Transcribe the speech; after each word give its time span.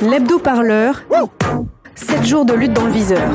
L'hebdo-parleur. 0.00 1.02
7 1.96 2.24
jours 2.24 2.44
de 2.44 2.54
lutte 2.54 2.74
dans 2.74 2.84
le 2.84 2.92
viseur. 2.92 3.28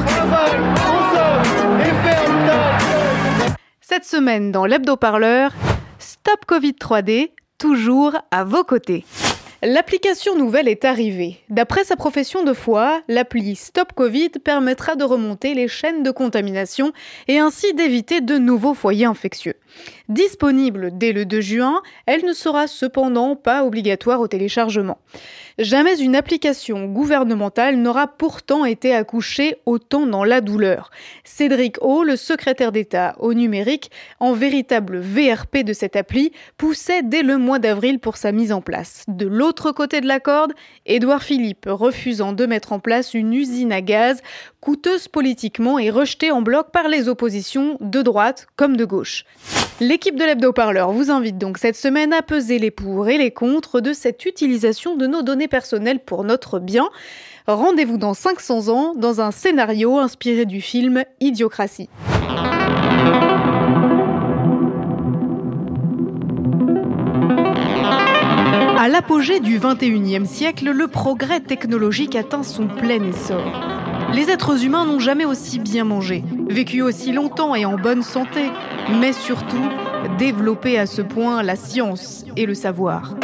Cette 3.81 4.05
semaine 4.05 4.53
dans 4.53 4.65
l'hebdo-parleur, 4.65 5.51
Stop 5.99 6.45
Covid 6.47 6.75
3D, 6.79 7.31
toujours 7.57 8.15
à 8.31 8.45
vos 8.45 8.63
côtés. 8.63 9.03
L'application 9.65 10.37
nouvelle 10.37 10.67
est 10.67 10.83
arrivée. 10.83 11.37
D'après 11.49 11.85
sa 11.85 11.95
profession 11.95 12.43
de 12.43 12.51
foi, 12.51 13.01
l'appli 13.07 13.55
Stop 13.55 13.93
Covid 13.93 14.31
permettra 14.43 14.95
de 14.95 15.05
remonter 15.05 15.53
les 15.53 15.69
chaînes 15.69 16.03
de 16.03 16.11
contamination 16.11 16.91
et 17.29 17.39
ainsi 17.39 17.73
d'éviter 17.73 18.19
de 18.19 18.37
nouveaux 18.37 18.73
foyers 18.73 19.05
infectieux. 19.05 19.55
Disponible 20.09 20.97
dès 20.97 21.13
le 21.13 21.25
2 21.25 21.41
juin, 21.41 21.81
elle 22.05 22.25
ne 22.25 22.33
sera 22.33 22.67
cependant 22.67 23.35
pas 23.35 23.63
obligatoire 23.63 24.19
au 24.19 24.27
téléchargement. 24.27 24.99
Jamais 25.59 25.99
une 25.99 26.15
application 26.15 26.85
gouvernementale 26.85 27.77
n'aura 27.77 28.07
pourtant 28.07 28.65
été 28.65 28.93
accouchée 28.93 29.55
autant 29.65 30.07
dans 30.07 30.23
la 30.23 30.41
douleur. 30.41 30.89
Cédric 31.23 31.77
O, 31.81 32.03
le 32.03 32.15
secrétaire 32.15 32.71
d'État 32.71 33.15
au 33.19 33.33
numérique, 33.33 33.91
en 34.19 34.33
véritable 34.33 34.97
VRP 34.97 35.63
de 35.63 35.73
cette 35.73 35.95
appli, 35.95 36.31
poussait 36.57 37.03
dès 37.03 37.21
le 37.21 37.37
mois 37.37 37.59
d'avril 37.59 37.99
pour 37.99 38.17
sa 38.17 38.31
mise 38.31 38.51
en 38.51 38.61
place. 38.61 39.05
De 39.07 39.27
l'autre 39.27 39.71
côté 39.71 40.01
de 40.01 40.07
la 40.07 40.19
corde, 40.19 40.53
Édouard 40.85 41.23
Philippe 41.23 41.67
refusant 41.69 42.33
de 42.33 42.45
mettre 42.45 42.73
en 42.73 42.79
place 42.79 43.13
une 43.13 43.33
usine 43.33 43.71
à 43.71 43.81
gaz 43.81 44.21
coûteuse 44.63 45.09
politiquement 45.09 45.77
et 45.77 45.89
rejetée 45.89 46.31
en 46.31 46.41
bloc 46.41 46.71
par 46.71 46.87
les 46.87 47.09
oppositions 47.09 47.75
de 47.81 48.01
droite 48.01 48.47
comme 48.55 48.77
de 48.77 48.85
gauche. 48.85 49.25
L'équipe 49.81 50.17
de 50.17 50.23
l'hebdo-parleur 50.23 50.93
vous 50.93 51.11
invite 51.11 51.37
donc 51.37 51.57
cette 51.57 51.75
semaine 51.75 52.13
à 52.13 52.21
peser 52.21 52.59
les 52.59 52.71
pour 52.71 53.09
et 53.09 53.17
les 53.17 53.31
contre 53.31 53.81
de 53.81 53.91
cette 53.91 54.25
utilisation 54.25 54.95
de 54.95 55.05
nos 55.05 55.21
données 55.21 55.49
personnelles 55.49 55.99
pour 55.99 56.23
notre 56.23 56.59
bien. 56.59 56.89
Rendez-vous 57.45 57.97
dans 57.97 58.13
500 58.13 58.69
ans 58.69 58.93
dans 58.95 59.19
un 59.19 59.31
scénario 59.31 59.97
inspiré 59.97 60.45
du 60.45 60.61
film 60.61 61.03
Idiocratie. 61.19 61.89
À 68.77 68.87
l'apogée 68.87 69.41
du 69.41 69.59
21e 69.59 70.25
siècle, 70.25 70.71
le 70.71 70.87
progrès 70.87 71.41
technologique 71.41 72.15
atteint 72.15 72.43
son 72.43 72.67
plein 72.67 73.03
essor. 73.03 73.43
Les 74.13 74.29
êtres 74.29 74.63
humains 74.63 74.85
n'ont 74.85 74.99
jamais 74.99 75.25
aussi 75.25 75.57
bien 75.57 75.85
mangé, 75.85 76.23
vécu 76.47 76.83
aussi 76.83 77.11
longtemps 77.11 77.55
et 77.55 77.65
en 77.65 77.77
bonne 77.77 78.03
santé, 78.03 78.51
mais 78.99 79.11
surtout 79.11 79.57
développé 80.19 80.77
à 80.77 80.85
ce 80.85 81.01
point 81.01 81.41
la 81.41 81.55
science 81.55 82.23
et 82.37 82.45
le 82.45 82.53
savoir. 82.53 83.15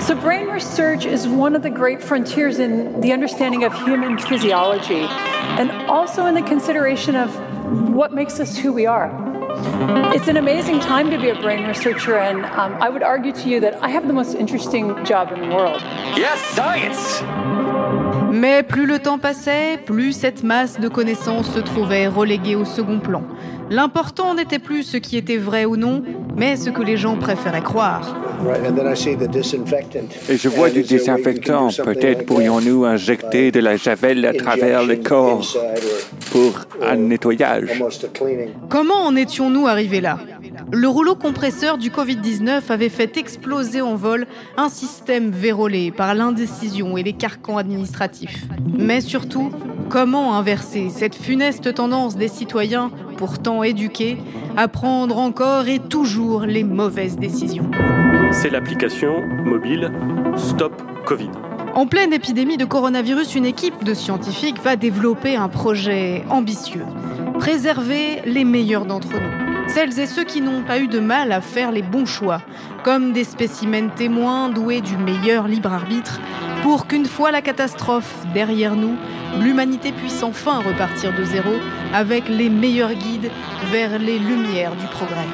So, 0.00 0.14
brain 0.14 0.48
research 0.50 1.04
is 1.04 1.28
one 1.28 1.54
of 1.54 1.62
the 1.62 1.70
great 1.70 2.02
frontiers 2.02 2.58
in 2.58 3.00
the 3.00 3.12
understanding 3.12 3.64
of 3.64 3.72
human 3.86 4.18
physiology 4.18 5.06
and 5.58 5.70
also 5.88 6.26
in 6.26 6.34
the 6.34 6.42
consideration 6.42 7.14
of 7.14 7.30
what 7.94 8.12
makes 8.12 8.40
us 8.40 8.56
who 8.56 8.72
we 8.72 8.86
are. 8.86 9.10
It's 10.14 10.28
an 10.28 10.38
amazing 10.38 10.80
time 10.80 11.10
to 11.10 11.18
be 11.18 11.28
a 11.28 11.34
brain 11.40 11.66
researcher, 11.66 12.16
and 12.16 12.44
um, 12.46 12.74
I 12.80 12.88
would 12.88 13.02
argue 13.02 13.32
to 13.32 13.48
you 13.48 13.60
that 13.60 13.74
I 13.82 13.90
have 13.90 14.06
the 14.06 14.12
most 14.12 14.34
interesting 14.34 15.04
job 15.04 15.30
in 15.32 15.40
the 15.40 15.54
world. 15.54 15.80
Yes, 16.16 16.40
science! 16.54 17.71
Mais 18.32 18.62
plus 18.62 18.86
le 18.86 18.98
temps 18.98 19.18
passait, 19.18 19.78
plus 19.84 20.12
cette 20.12 20.42
masse 20.42 20.80
de 20.80 20.88
connaissances 20.88 21.52
se 21.52 21.60
trouvait 21.60 22.06
reléguée 22.06 22.56
au 22.56 22.64
second 22.64 22.98
plan. 22.98 23.22
L'important 23.68 24.34
n'était 24.34 24.58
plus 24.58 24.82
ce 24.84 24.96
qui 24.96 25.16
était 25.18 25.36
vrai 25.36 25.66
ou 25.66 25.76
non, 25.76 26.02
mais 26.36 26.56
ce 26.56 26.70
que 26.70 26.82
les 26.82 26.96
gens 26.96 27.16
préféraient 27.16 27.62
croire. 27.62 28.16
Et 30.28 30.36
je 30.36 30.48
vois 30.48 30.70
du 30.70 30.82
désinfectant. 30.82 31.68
Peut-être 31.84 32.24
pourrions-nous 32.24 32.84
injecter 32.84 33.50
de 33.50 33.60
la 33.60 33.76
javel 33.76 34.24
à 34.24 34.32
travers 34.32 34.82
le 34.84 34.96
corps 34.96 35.46
pour 36.30 36.60
un 36.82 36.96
nettoyage. 36.96 37.82
Comment 38.68 39.06
en 39.06 39.14
étions-nous 39.14 39.66
arrivés 39.66 40.00
là? 40.00 40.18
Le 40.70 40.88
rouleau 40.88 41.14
compresseur 41.14 41.78
du 41.78 41.90
Covid-19 41.90 42.70
avait 42.70 42.88
fait 42.88 43.16
exploser 43.16 43.80
en 43.80 43.94
vol 43.94 44.26
un 44.56 44.68
système 44.68 45.30
vérolé 45.30 45.90
par 45.90 46.14
l'indécision 46.14 46.96
et 46.96 47.02
les 47.02 47.12
carcans 47.12 47.58
administratifs. 47.58 48.46
Mais 48.76 49.00
surtout, 49.00 49.50
comment 49.88 50.34
inverser 50.36 50.88
cette 50.90 51.14
funeste 51.14 51.74
tendance 51.74 52.16
des 52.16 52.28
citoyens, 52.28 52.90
pourtant 53.16 53.62
éduqués, 53.62 54.18
à 54.56 54.68
prendre 54.68 55.18
encore 55.18 55.68
et 55.68 55.78
toujours 55.78 56.42
les 56.42 56.64
mauvaises 56.64 57.16
décisions? 57.16 57.70
C'est 58.30 58.50
l'application 58.50 59.20
mobile 59.44 59.92
Stop 60.36 60.82
Covid. 61.04 61.30
En 61.74 61.86
pleine 61.86 62.12
épidémie 62.12 62.58
de 62.58 62.66
coronavirus, 62.66 63.34
une 63.34 63.46
équipe 63.46 63.82
de 63.84 63.94
scientifiques 63.94 64.60
va 64.62 64.76
développer 64.76 65.36
un 65.36 65.48
projet 65.48 66.22
ambitieux. 66.28 66.84
Préserver 67.38 68.20
les 68.26 68.44
meilleurs 68.44 68.84
d'entre 68.84 69.08
nous. 69.14 69.41
Celles 69.68 69.98
et 69.98 70.06
ceux 70.06 70.24
qui 70.24 70.40
n'ont 70.40 70.62
pas 70.62 70.78
eu 70.78 70.88
de 70.88 71.00
mal 71.00 71.32
à 71.32 71.40
faire 71.40 71.72
les 71.72 71.82
bons 71.82 72.06
choix, 72.06 72.42
comme 72.84 73.12
des 73.12 73.24
spécimens 73.24 73.88
témoins 73.88 74.48
doués 74.48 74.80
du 74.80 74.96
meilleur 74.96 75.48
libre 75.48 75.72
arbitre, 75.72 76.20
pour 76.62 76.86
qu'une 76.86 77.06
fois 77.06 77.30
la 77.30 77.42
catastrophe 77.42 78.26
derrière 78.34 78.76
nous, 78.76 78.96
l'humanité 79.40 79.92
puisse 79.92 80.22
enfin 80.22 80.58
repartir 80.60 81.16
de 81.16 81.24
zéro 81.24 81.54
avec 81.92 82.28
les 82.28 82.50
meilleurs 82.50 82.94
guides 82.94 83.30
vers 83.70 83.98
les 83.98 84.18
lumières 84.18 84.76
du 84.76 84.86
progrès. 84.86 85.26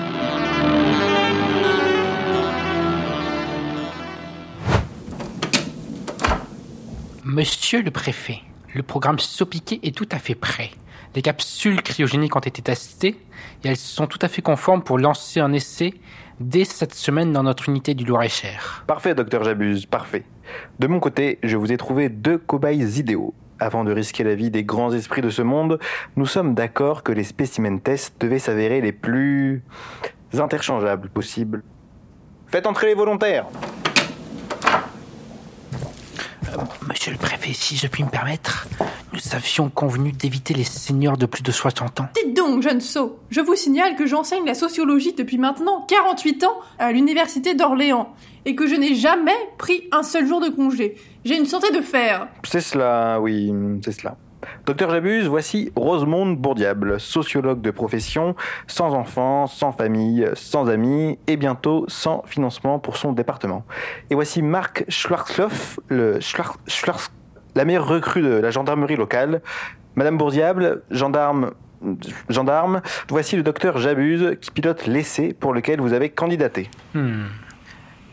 Monsieur 7.24 7.82
le 7.82 7.90
préfet, 7.90 8.40
le 8.74 8.82
programme 8.82 9.18
Sopiqué 9.18 9.80
est 9.82 9.94
tout 9.94 10.08
à 10.10 10.18
fait 10.18 10.34
prêt. 10.34 10.70
Les 11.18 11.22
capsules 11.22 11.82
cryogéniques 11.82 12.36
ont 12.36 12.38
été 12.38 12.62
testées 12.62 13.16
et 13.64 13.68
elles 13.68 13.76
sont 13.76 14.06
tout 14.06 14.20
à 14.22 14.28
fait 14.28 14.40
conformes 14.40 14.84
pour 14.84 15.00
lancer 15.00 15.40
un 15.40 15.52
essai 15.52 15.94
dès 16.38 16.62
cette 16.62 16.94
semaine 16.94 17.32
dans 17.32 17.42
notre 17.42 17.68
unité 17.68 17.94
du 17.94 18.04
Loir-et-Cher. 18.04 18.84
Parfait, 18.86 19.16
docteur 19.16 19.42
Jabuse, 19.42 19.84
parfait. 19.84 20.22
De 20.78 20.86
mon 20.86 21.00
côté, 21.00 21.40
je 21.42 21.56
vous 21.56 21.72
ai 21.72 21.76
trouvé 21.76 22.08
deux 22.08 22.38
cobayes 22.38 23.00
idéaux. 23.00 23.34
Avant 23.58 23.82
de 23.82 23.90
risquer 23.90 24.22
la 24.22 24.36
vie 24.36 24.52
des 24.52 24.62
grands 24.62 24.92
esprits 24.92 25.20
de 25.20 25.30
ce 25.30 25.42
monde, 25.42 25.80
nous 26.14 26.26
sommes 26.26 26.54
d'accord 26.54 27.02
que 27.02 27.10
les 27.10 27.24
spécimens 27.24 27.78
tests 27.78 28.14
devaient 28.20 28.38
s'avérer 28.38 28.80
les 28.80 28.92
plus 28.92 29.64
interchangeables 30.34 31.08
possibles. 31.08 31.64
Faites 32.46 32.68
entrer 32.68 32.86
les 32.86 32.94
volontaires 32.94 33.46
Monsieur 36.88 37.12
le 37.12 37.18
préfet, 37.18 37.52
si 37.52 37.76
je 37.76 37.86
puis 37.86 38.04
me 38.04 38.08
permettre, 38.08 38.66
nous 39.12 39.34
avions 39.34 39.68
convenu 39.68 40.12
d'éviter 40.12 40.54
les 40.54 40.64
seniors 40.64 41.16
de 41.16 41.26
plus 41.26 41.42
de 41.42 41.52
60 41.52 42.00
ans. 42.00 42.08
Dites 42.14 42.36
donc, 42.36 42.62
jeune 42.62 42.80
sot, 42.80 43.18
je 43.30 43.40
vous 43.40 43.54
signale 43.54 43.96
que 43.96 44.06
j'enseigne 44.06 44.44
la 44.44 44.54
sociologie 44.54 45.12
depuis 45.12 45.38
maintenant 45.38 45.84
48 45.88 46.44
ans 46.44 46.56
à 46.78 46.92
l'université 46.92 47.54
d'Orléans 47.54 48.14
et 48.44 48.54
que 48.54 48.66
je 48.66 48.74
n'ai 48.74 48.94
jamais 48.94 49.36
pris 49.58 49.88
un 49.92 50.02
seul 50.02 50.26
jour 50.26 50.40
de 50.40 50.48
congé. 50.48 50.96
J'ai 51.24 51.36
une 51.36 51.46
santé 51.46 51.70
de 51.70 51.80
fer. 51.80 52.28
C'est 52.44 52.60
cela, 52.60 53.20
oui, 53.20 53.52
c'est 53.84 53.92
cela. 53.92 54.16
Docteur 54.66 54.90
Jabuse, 54.90 55.26
voici 55.26 55.72
Rosemonde 55.76 56.36
Bourdiable, 56.36 57.00
sociologue 57.00 57.60
de 57.60 57.70
profession, 57.70 58.34
sans 58.66 58.94
enfants, 58.94 59.46
sans 59.46 59.72
famille, 59.72 60.28
sans 60.34 60.68
amis 60.68 61.18
et 61.26 61.36
bientôt 61.36 61.84
sans 61.88 62.22
financement 62.26 62.78
pour 62.78 62.96
son 62.96 63.12
département. 63.12 63.64
Et 64.10 64.14
voici 64.14 64.42
Marc 64.42 64.84
Schwarzloff, 64.88 65.80
le 65.88 66.18
la 67.54 67.64
meilleure 67.64 67.88
recrue 67.88 68.22
de 68.22 68.28
la 68.28 68.50
gendarmerie 68.50 68.96
locale. 68.96 69.42
Madame 69.96 70.16
Bourdiable, 70.16 70.82
gendarme, 70.90 71.52
gendarme, 72.28 72.82
voici 73.08 73.36
le 73.36 73.42
docteur 73.42 73.78
Jabuse 73.78 74.36
qui 74.40 74.50
pilote 74.50 74.86
l'essai 74.86 75.32
pour 75.32 75.52
lequel 75.52 75.80
vous 75.80 75.92
avez 75.92 76.10
candidaté. 76.10 76.70
Hmm. 76.94 77.24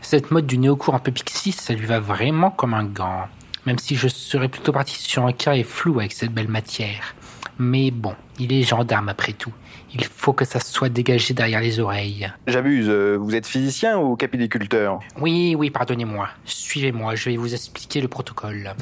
Cette 0.02 0.32
mode 0.32 0.46
du 0.46 0.58
néocours 0.58 0.96
un 0.96 1.00
peu 1.00 1.12
pixie, 1.12 1.52
ça 1.52 1.74
lui 1.74 1.86
va 1.86 2.00
vraiment 2.00 2.52
comme 2.52 2.74
un 2.74 2.84
gant. 2.84 3.28
Même 3.66 3.80
si 3.80 3.96
je 3.96 4.08
serais 4.08 4.48
plutôt 4.48 4.72
parti 4.72 4.96
sur 5.02 5.26
un 5.26 5.32
carré 5.32 5.64
flou 5.64 6.00
avec 6.00 6.12
cette 6.14 6.32
belle 6.32 6.48
matière. 6.48 7.16
Mais 7.58 7.90
bon, 7.90 8.14
il 8.40 8.52
est 8.54 8.64
gendarme 8.64 9.10
après 9.10 9.34
tout. 9.34 9.54
Il 9.94 10.04
faut 10.04 10.34
que 10.34 10.44
ça 10.46 10.60
soit 10.60 10.90
dégagé 10.90 11.34
derrière 11.34 11.62
les 11.62 11.80
oreilles. 11.80 12.30
J'abuse, 12.48 12.88
euh, 12.90 13.16
vous 13.20 13.34
êtes 13.34 13.48
physicien 13.48 13.98
ou 13.98 14.16
capilliculteur 14.18 15.00
Oui, 15.22 15.56
oui, 15.58 15.70
pardonnez-moi. 15.70 16.28
Suivez-moi, 16.44 17.16
je 17.16 17.30
vais 17.30 17.38
vous 17.38 17.54
expliquer 17.54 18.02
le 18.02 18.08
protocole. 18.10 18.74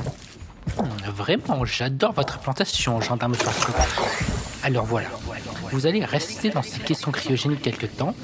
Hmm, 0.77 1.11
Vraiment, 1.15 1.63
j'adore 1.65 2.13
votre 2.13 2.37
implantation, 2.37 2.99
gendarme 2.99 3.35
Schwarzkopf. 3.35 4.63
Alors 4.63 4.85
voilà, 4.85 5.09
vous 5.71 5.85
allez 5.85 6.03
rester 6.03 6.49
dans 6.49 6.61
ces 6.63 6.79
caissons 6.79 7.11
cryogéniques 7.11 7.61
quelque 7.61 7.85
temps, 7.85 8.15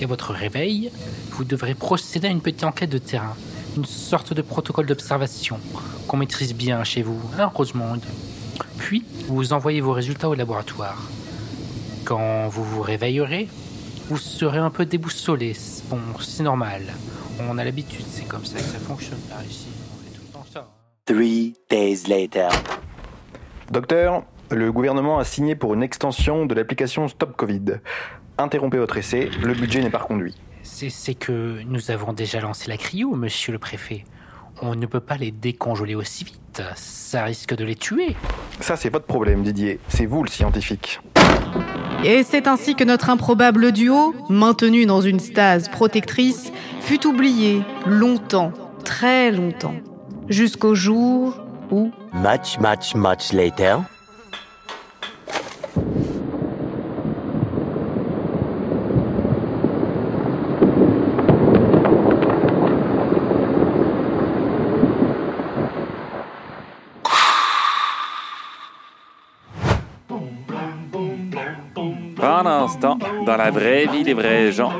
et 0.00 0.04
à 0.04 0.06
votre 0.06 0.32
réveil, 0.32 0.90
vous 1.30 1.44
devrez 1.44 1.74
procéder 1.74 2.26
à 2.26 2.30
une 2.30 2.40
petite 2.42 2.64
enquête 2.64 2.90
de 2.90 2.98
terrain, 2.98 3.36
une 3.76 3.84
sorte 3.84 4.32
de 4.32 4.42
protocole 4.42 4.86
d'observation 4.86 5.58
qu'on 6.06 6.16
maîtrise 6.16 6.54
bien 6.54 6.82
chez 6.84 7.02
vous, 7.02 7.20
hein, 7.38 7.46
Rosemonde. 7.54 8.02
Puis, 8.78 9.04
vous 9.28 9.52
envoyez 9.52 9.80
vos 9.80 9.92
résultats 9.92 10.28
au 10.28 10.34
laboratoire. 10.34 11.02
Quand 12.04 12.48
vous 12.48 12.64
vous 12.64 12.82
réveillerez, 12.82 13.48
Vous 14.08 14.18
serez 14.18 14.58
un 14.58 14.70
peu 14.70 14.86
déboussolé. 14.86 15.52
Bon, 15.90 15.98
c'est 16.20 16.44
normal. 16.44 16.82
On 17.40 17.58
a 17.58 17.64
l'habitude, 17.64 18.04
c'est 18.08 18.22
comme 18.28 18.44
ça 18.44 18.54
que 18.58 18.62
ça 18.64 18.78
fonctionne 18.78 19.18
par 19.28 19.42
ici. 19.44 19.66
On 19.92 20.04
fait 20.04 20.16
tout 20.16 20.22
le 20.24 20.32
temps 20.32 20.46
ça. 20.52 20.60
hein. 20.60 20.66
Three 21.04 21.54
days 21.68 22.04
later. 22.08 22.48
Docteur, 23.72 24.22
le 24.52 24.70
gouvernement 24.70 25.18
a 25.18 25.24
signé 25.24 25.56
pour 25.56 25.74
une 25.74 25.82
extension 25.82 26.46
de 26.46 26.54
l'application 26.54 27.08
Stop 27.08 27.36
Covid. 27.36 27.80
Interrompez 28.38 28.78
votre 28.78 28.96
essai, 28.96 29.28
le 29.42 29.54
budget 29.54 29.82
n'est 29.82 29.90
pas 29.90 29.98
reconduit. 29.98 30.36
C'est 30.68 31.14
que 31.14 31.62
nous 31.64 31.90
avons 31.90 32.12
déjà 32.12 32.40
lancé 32.40 32.68
la 32.68 32.76
cryo, 32.76 33.14
monsieur 33.14 33.52
le 33.52 33.58
préfet. 33.58 34.04
On 34.60 34.74
ne 34.74 34.86
peut 34.86 35.00
pas 35.00 35.16
les 35.16 35.30
décongeler 35.30 35.94
aussi 35.94 36.24
vite. 36.24 36.62
Ça 36.74 37.24
risque 37.24 37.54
de 37.54 37.64
les 37.64 37.76
tuer. 37.76 38.16
Ça, 38.60 38.76
c'est 38.76 38.90
votre 38.90 39.06
problème, 39.06 39.42
Didier. 39.42 39.80
C'est 39.88 40.06
vous 40.06 40.22
le 40.22 40.28
scientifique. 40.28 41.00
Et 42.04 42.24
c'est 42.24 42.46
ainsi 42.46 42.74
que 42.74 42.84
notre 42.84 43.08
improbable 43.08 43.72
duo, 43.72 44.14
maintenu 44.28 44.86
dans 44.86 45.00
une 45.00 45.20
stase 45.20 45.68
protectrice, 45.68 46.52
fut 46.80 47.06
oublié 47.06 47.62
longtemps, 47.86 48.52
très 48.84 49.30
longtemps, 49.30 49.76
jusqu'au 50.28 50.74
jour 50.74 51.38
où... 51.70 51.90
Much, 52.12 52.58
much, 52.60 52.94
much 52.94 53.32
later. 53.32 53.78
Dans 73.24 73.36
la 73.36 73.50
vraie 73.50 73.86
vie 73.86 74.02
des 74.02 74.14
vrais 74.14 74.50
gens, 74.50 74.72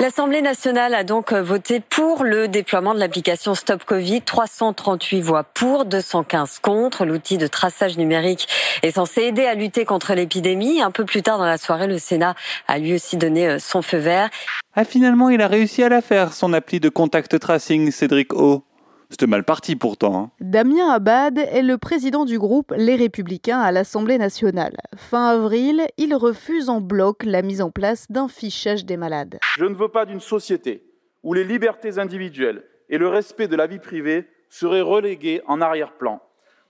L'Assemblée 0.00 0.42
nationale 0.42 0.94
a 0.94 1.02
donc 1.02 1.32
euh, 1.32 1.42
voté 1.42 1.80
pour 1.80 2.22
le 2.22 2.46
déploiement 2.46 2.94
de 2.94 3.00
l'application 3.00 3.56
Stop 3.56 3.82
Covid. 3.84 4.22
338 4.22 5.20
voix 5.20 5.42
pour, 5.42 5.86
215 5.86 6.60
contre. 6.60 7.04
L'outil 7.04 7.36
de 7.36 7.48
traçage 7.48 7.98
numérique 7.98 8.46
est 8.82 8.92
censé 8.92 9.22
aider 9.22 9.44
à 9.44 9.54
lutter 9.54 9.84
contre 9.84 10.14
l'épidémie. 10.14 10.80
Un 10.80 10.92
peu 10.92 11.04
plus 11.04 11.22
tard 11.22 11.38
dans 11.38 11.46
la 11.46 11.58
soirée, 11.58 11.88
le 11.88 11.98
Sénat 11.98 12.36
a 12.68 12.78
lui 12.78 12.94
aussi 12.94 13.16
donné 13.16 13.48
euh, 13.48 13.58
son 13.58 13.82
feu 13.82 13.98
vert. 13.98 14.30
ah, 14.74 14.84
finalement, 14.84 15.30
il 15.30 15.42
a 15.42 15.48
réussi 15.48 15.82
à 15.82 15.88
la 15.88 16.00
faire, 16.00 16.32
son 16.32 16.52
appli 16.52 16.78
de 16.78 16.88
contact 16.88 17.36
tracing, 17.40 17.90
Cédric 17.90 18.32
O. 18.34 18.62
C'était 19.10 19.26
mal 19.26 19.42
parti 19.44 19.74
pourtant. 19.74 20.14
hein. 20.20 20.30
Damien 20.40 20.90
Abad 20.90 21.38
est 21.38 21.62
le 21.62 21.78
président 21.78 22.26
du 22.26 22.38
groupe 22.38 22.74
Les 22.76 22.94
Républicains 22.94 23.58
à 23.58 23.72
l'Assemblée 23.72 24.18
nationale. 24.18 24.76
Fin 24.96 25.28
avril, 25.28 25.86
il 25.96 26.14
refuse 26.14 26.68
en 26.68 26.82
bloc 26.82 27.24
la 27.24 27.40
mise 27.40 27.62
en 27.62 27.70
place 27.70 28.06
d'un 28.10 28.28
fichage 28.28 28.84
des 28.84 28.98
malades. 28.98 29.38
Je 29.56 29.64
ne 29.64 29.74
veux 29.74 29.88
pas 29.88 30.04
d'une 30.04 30.20
société 30.20 30.84
où 31.22 31.32
les 31.32 31.44
libertés 31.44 31.98
individuelles 31.98 32.62
et 32.90 32.98
le 32.98 33.08
respect 33.08 33.48
de 33.48 33.56
la 33.56 33.66
vie 33.66 33.78
privée 33.78 34.26
seraient 34.50 34.82
relégués 34.82 35.42
en 35.46 35.62
arrière-plan. 35.62 36.20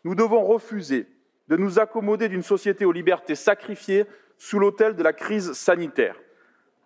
Nous 0.05 0.15
devons 0.15 0.45
refuser 0.45 1.09
de 1.49 1.57
nous 1.57 1.81
accommoder 1.81 2.29
d'une 2.29 2.43
société 2.43 2.85
aux 2.85 2.93
libertés 2.93 3.35
sacrifiées 3.35 4.05
sous 4.37 4.61
l'autel 4.61 4.95
de 4.95 5.03
la 5.03 5.13
crise 5.13 5.53
sanitaire. 5.55 6.15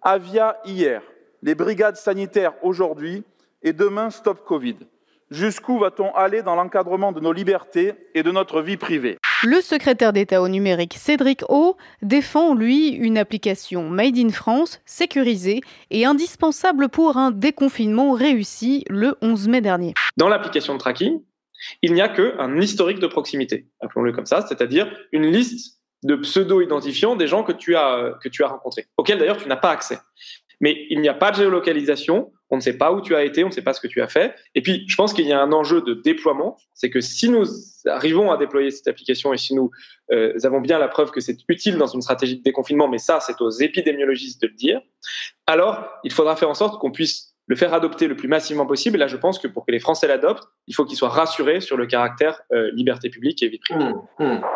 Avia 0.00 0.58
hier, 0.64 1.02
les 1.42 1.54
brigades 1.54 1.96
sanitaires 1.96 2.54
aujourd'hui 2.62 3.22
et 3.62 3.74
demain 3.74 4.08
Stop 4.10 4.44
Covid. 4.46 4.76
Jusqu'où 5.32 5.78
va-t-on 5.78 6.14
aller 6.14 6.42
dans 6.42 6.54
l'encadrement 6.56 7.10
de 7.10 7.20
nos 7.20 7.32
libertés 7.32 7.94
et 8.14 8.22
de 8.22 8.30
notre 8.30 8.60
vie 8.60 8.76
privée? 8.76 9.16
Le 9.42 9.62
secrétaire 9.62 10.12
d'État 10.12 10.42
au 10.42 10.48
numérique 10.48 10.94
Cédric 10.98 11.40
O 11.48 11.78
défend, 12.02 12.54
lui, 12.54 12.88
une 12.88 13.16
application 13.16 13.88
Made 13.88 14.18
in 14.18 14.28
France, 14.28 14.82
sécurisée 14.84 15.62
et 15.90 16.04
indispensable 16.04 16.90
pour 16.90 17.16
un 17.16 17.30
déconfinement 17.30 18.12
réussi 18.12 18.84
le 18.90 19.16
11 19.22 19.48
mai 19.48 19.62
dernier. 19.62 19.94
Dans 20.18 20.28
l'application 20.28 20.74
de 20.74 20.78
tracking, 20.78 21.22
il 21.80 21.94
n'y 21.94 22.02
a 22.02 22.10
qu'un 22.10 22.60
historique 22.60 22.98
de 22.98 23.06
proximité, 23.06 23.66
appelons-le 23.80 24.12
comme 24.12 24.26
ça, 24.26 24.44
c'est-à-dire 24.46 24.94
une 25.12 25.26
liste 25.26 25.78
de 26.02 26.16
pseudo-identifiants 26.16 27.16
des 27.16 27.26
gens 27.26 27.42
que 27.42 27.52
tu 27.52 27.74
as, 27.74 28.18
que 28.22 28.28
tu 28.28 28.44
as 28.44 28.48
rencontrés, 28.48 28.86
auxquels 28.98 29.18
d'ailleurs 29.18 29.36
tu 29.36 29.48
n'as 29.48 29.56
pas 29.56 29.70
accès. 29.70 29.98
Mais 30.62 30.86
il 30.88 31.00
n'y 31.00 31.08
a 31.08 31.14
pas 31.14 31.30
de 31.30 31.36
géolocalisation, 31.36 32.32
on 32.48 32.56
ne 32.56 32.60
sait 32.60 32.78
pas 32.78 32.92
où 32.92 33.00
tu 33.02 33.14
as 33.14 33.24
été, 33.24 33.44
on 33.44 33.48
ne 33.48 33.52
sait 33.52 33.62
pas 33.62 33.72
ce 33.74 33.80
que 33.80 33.88
tu 33.88 34.00
as 34.00 34.08
fait. 34.08 34.34
Et 34.54 34.62
puis, 34.62 34.84
je 34.88 34.96
pense 34.96 35.12
qu'il 35.12 35.26
y 35.26 35.32
a 35.32 35.40
un 35.40 35.52
enjeu 35.52 35.82
de 35.82 35.92
déploiement, 35.94 36.56
c'est 36.72 36.88
que 36.88 37.00
si 37.00 37.28
nous 37.28 37.44
arrivons 37.86 38.30
à 38.30 38.36
déployer 38.36 38.70
cette 38.70 38.88
application 38.88 39.32
et 39.34 39.38
si 39.38 39.54
nous 39.54 39.70
euh, 40.12 40.32
avons 40.44 40.60
bien 40.60 40.78
la 40.78 40.88
preuve 40.88 41.10
que 41.10 41.20
c'est 41.20 41.36
utile 41.48 41.76
dans 41.76 41.86
une 41.86 42.00
stratégie 42.02 42.38
de 42.38 42.42
déconfinement, 42.42 42.88
mais 42.88 42.98
ça, 42.98 43.20
c'est 43.20 43.40
aux 43.40 43.50
épidémiologistes 43.50 44.40
de 44.40 44.46
le 44.46 44.54
dire, 44.54 44.80
alors 45.46 45.88
il 46.04 46.12
faudra 46.12 46.36
faire 46.36 46.48
en 46.48 46.54
sorte 46.54 46.80
qu'on 46.80 46.92
puisse 46.92 47.32
le 47.48 47.56
faire 47.56 47.74
adopter 47.74 48.06
le 48.06 48.16
plus 48.16 48.28
massivement 48.28 48.66
possible. 48.66 48.96
Et 48.96 48.98
là, 49.00 49.08
je 49.08 49.16
pense 49.16 49.38
que 49.38 49.48
pour 49.48 49.66
que 49.66 49.72
les 49.72 49.80
Français 49.80 50.06
l'adoptent, 50.06 50.44
il 50.68 50.74
faut 50.74 50.84
qu'ils 50.84 50.96
soient 50.96 51.08
rassurés 51.08 51.60
sur 51.60 51.76
le 51.76 51.86
caractère 51.86 52.40
euh, 52.52 52.70
liberté 52.72 53.10
publique 53.10 53.42
et 53.42 53.48
vie 53.48 53.58
privée. 53.58 53.90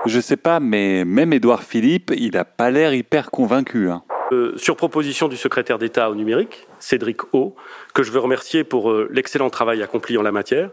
Je 0.06 0.20
sais 0.20 0.36
pas, 0.36 0.60
mais 0.60 1.04
même 1.04 1.32
Édouard 1.32 1.64
Philippe, 1.64 2.12
il 2.16 2.36
a 2.36 2.44
pas 2.44 2.70
l'air 2.70 2.94
hyper 2.94 3.30
convaincu. 3.30 3.90
hein. 3.90 4.04
Euh, 4.32 4.54
sur 4.56 4.76
proposition 4.76 5.28
du 5.28 5.36
secrétaire 5.36 5.78
d'État 5.78 6.10
au 6.10 6.16
numérique, 6.16 6.66
Cédric 6.80 7.32
O, 7.32 7.54
que 7.94 8.02
je 8.02 8.10
veux 8.10 8.18
remercier 8.18 8.64
pour 8.64 8.90
euh, 8.90 9.08
l'excellent 9.12 9.50
travail 9.50 9.82
accompli 9.82 10.18
en 10.18 10.22
la 10.22 10.32
matière, 10.32 10.70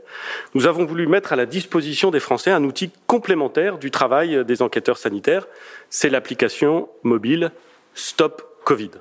nous 0.56 0.66
avons 0.66 0.86
voulu 0.86 1.06
mettre 1.06 1.34
à 1.34 1.36
la 1.36 1.46
disposition 1.46 2.10
des 2.10 2.20
Français 2.20 2.50
un 2.52 2.64
outil 2.64 2.92
complémentaire 3.06 3.78
du 3.78 3.92
travail 3.92 4.44
des 4.44 4.62
enquêteurs 4.64 4.98
sanitaires. 4.98 5.48
C'est 5.90 6.10
l'application 6.10 6.90
mobile 7.04 7.52
Stop 7.94 8.42
Covid. 8.64 8.92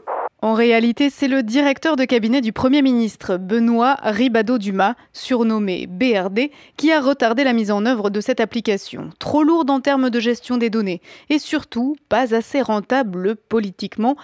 En 0.44 0.54
réalité, 0.54 1.08
c'est 1.08 1.28
le 1.28 1.44
directeur 1.44 1.94
de 1.94 2.04
cabinet 2.04 2.40
du 2.40 2.52
Premier 2.52 2.82
ministre, 2.82 3.36
Benoît 3.36 3.94
Ribado-Dumas, 4.02 4.96
surnommé 5.12 5.86
BRD, 5.86 6.50
qui 6.76 6.90
a 6.90 7.00
retardé 7.00 7.44
la 7.44 7.52
mise 7.52 7.70
en 7.70 7.86
œuvre 7.86 8.10
de 8.10 8.20
cette 8.20 8.40
application. 8.40 9.10
Trop 9.20 9.44
lourde 9.44 9.70
en 9.70 9.80
termes 9.80 10.10
de 10.10 10.18
gestion 10.18 10.56
des 10.56 10.68
données 10.68 11.00
et 11.30 11.38
surtout 11.38 11.94
pas 12.08 12.34
assez 12.34 12.60
rentable 12.60 13.36
politiquement. 13.36 14.16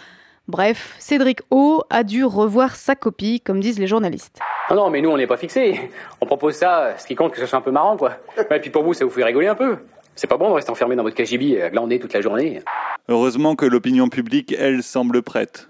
Bref, 0.49 0.97
Cédric 0.99 1.43
O 1.53 1.85
a 1.88 2.03
dû 2.03 2.25
revoir 2.25 2.75
sa 2.75 2.97
copie, 2.97 3.41
comme 3.41 3.61
disent 3.61 3.79
les 3.79 3.87
journalistes. 3.87 4.41
Non, 4.70 4.76
non, 4.76 4.91
mais 4.91 5.00
nous, 5.00 5.11
on 5.11 5.19
n'est 5.19 5.29
pas 5.29 5.37
fixés. 5.37 5.88
On 6.20 6.26
propose 6.26 6.55
ça, 6.55 6.99
ce 6.99 7.06
qui 7.06 7.15
compte, 7.15 7.31
que 7.31 7.38
ce 7.38 7.47
soit 7.47 7.61
un 7.61 7.62
peu 7.62 7.70
marrant, 7.70 7.97
quoi. 7.97 8.15
Et 8.50 8.59
puis 8.59 8.70
pour 8.70 8.82
vous, 8.82 8.93
ça 8.93 9.05
vous 9.05 9.11
fait 9.12 9.23
rigoler 9.23 9.47
un 9.47 9.55
peu. 9.55 9.76
C'est 10.17 10.26
pas 10.26 10.37
bon 10.37 10.49
de 10.49 10.55
rester 10.55 10.73
enfermé 10.73 10.97
dans 10.97 11.05
votre 11.05 11.15
KGB 11.15 11.62
à 11.62 11.70
glander 11.70 12.00
toute 12.00 12.12
la 12.12 12.23
journée. 12.23 12.61
Heureusement 13.09 13.55
que 13.55 13.67
l'opinion 13.67 14.09
publique, 14.09 14.53
elle, 14.59 14.82
semble 14.82 15.23
prête. 15.23 15.69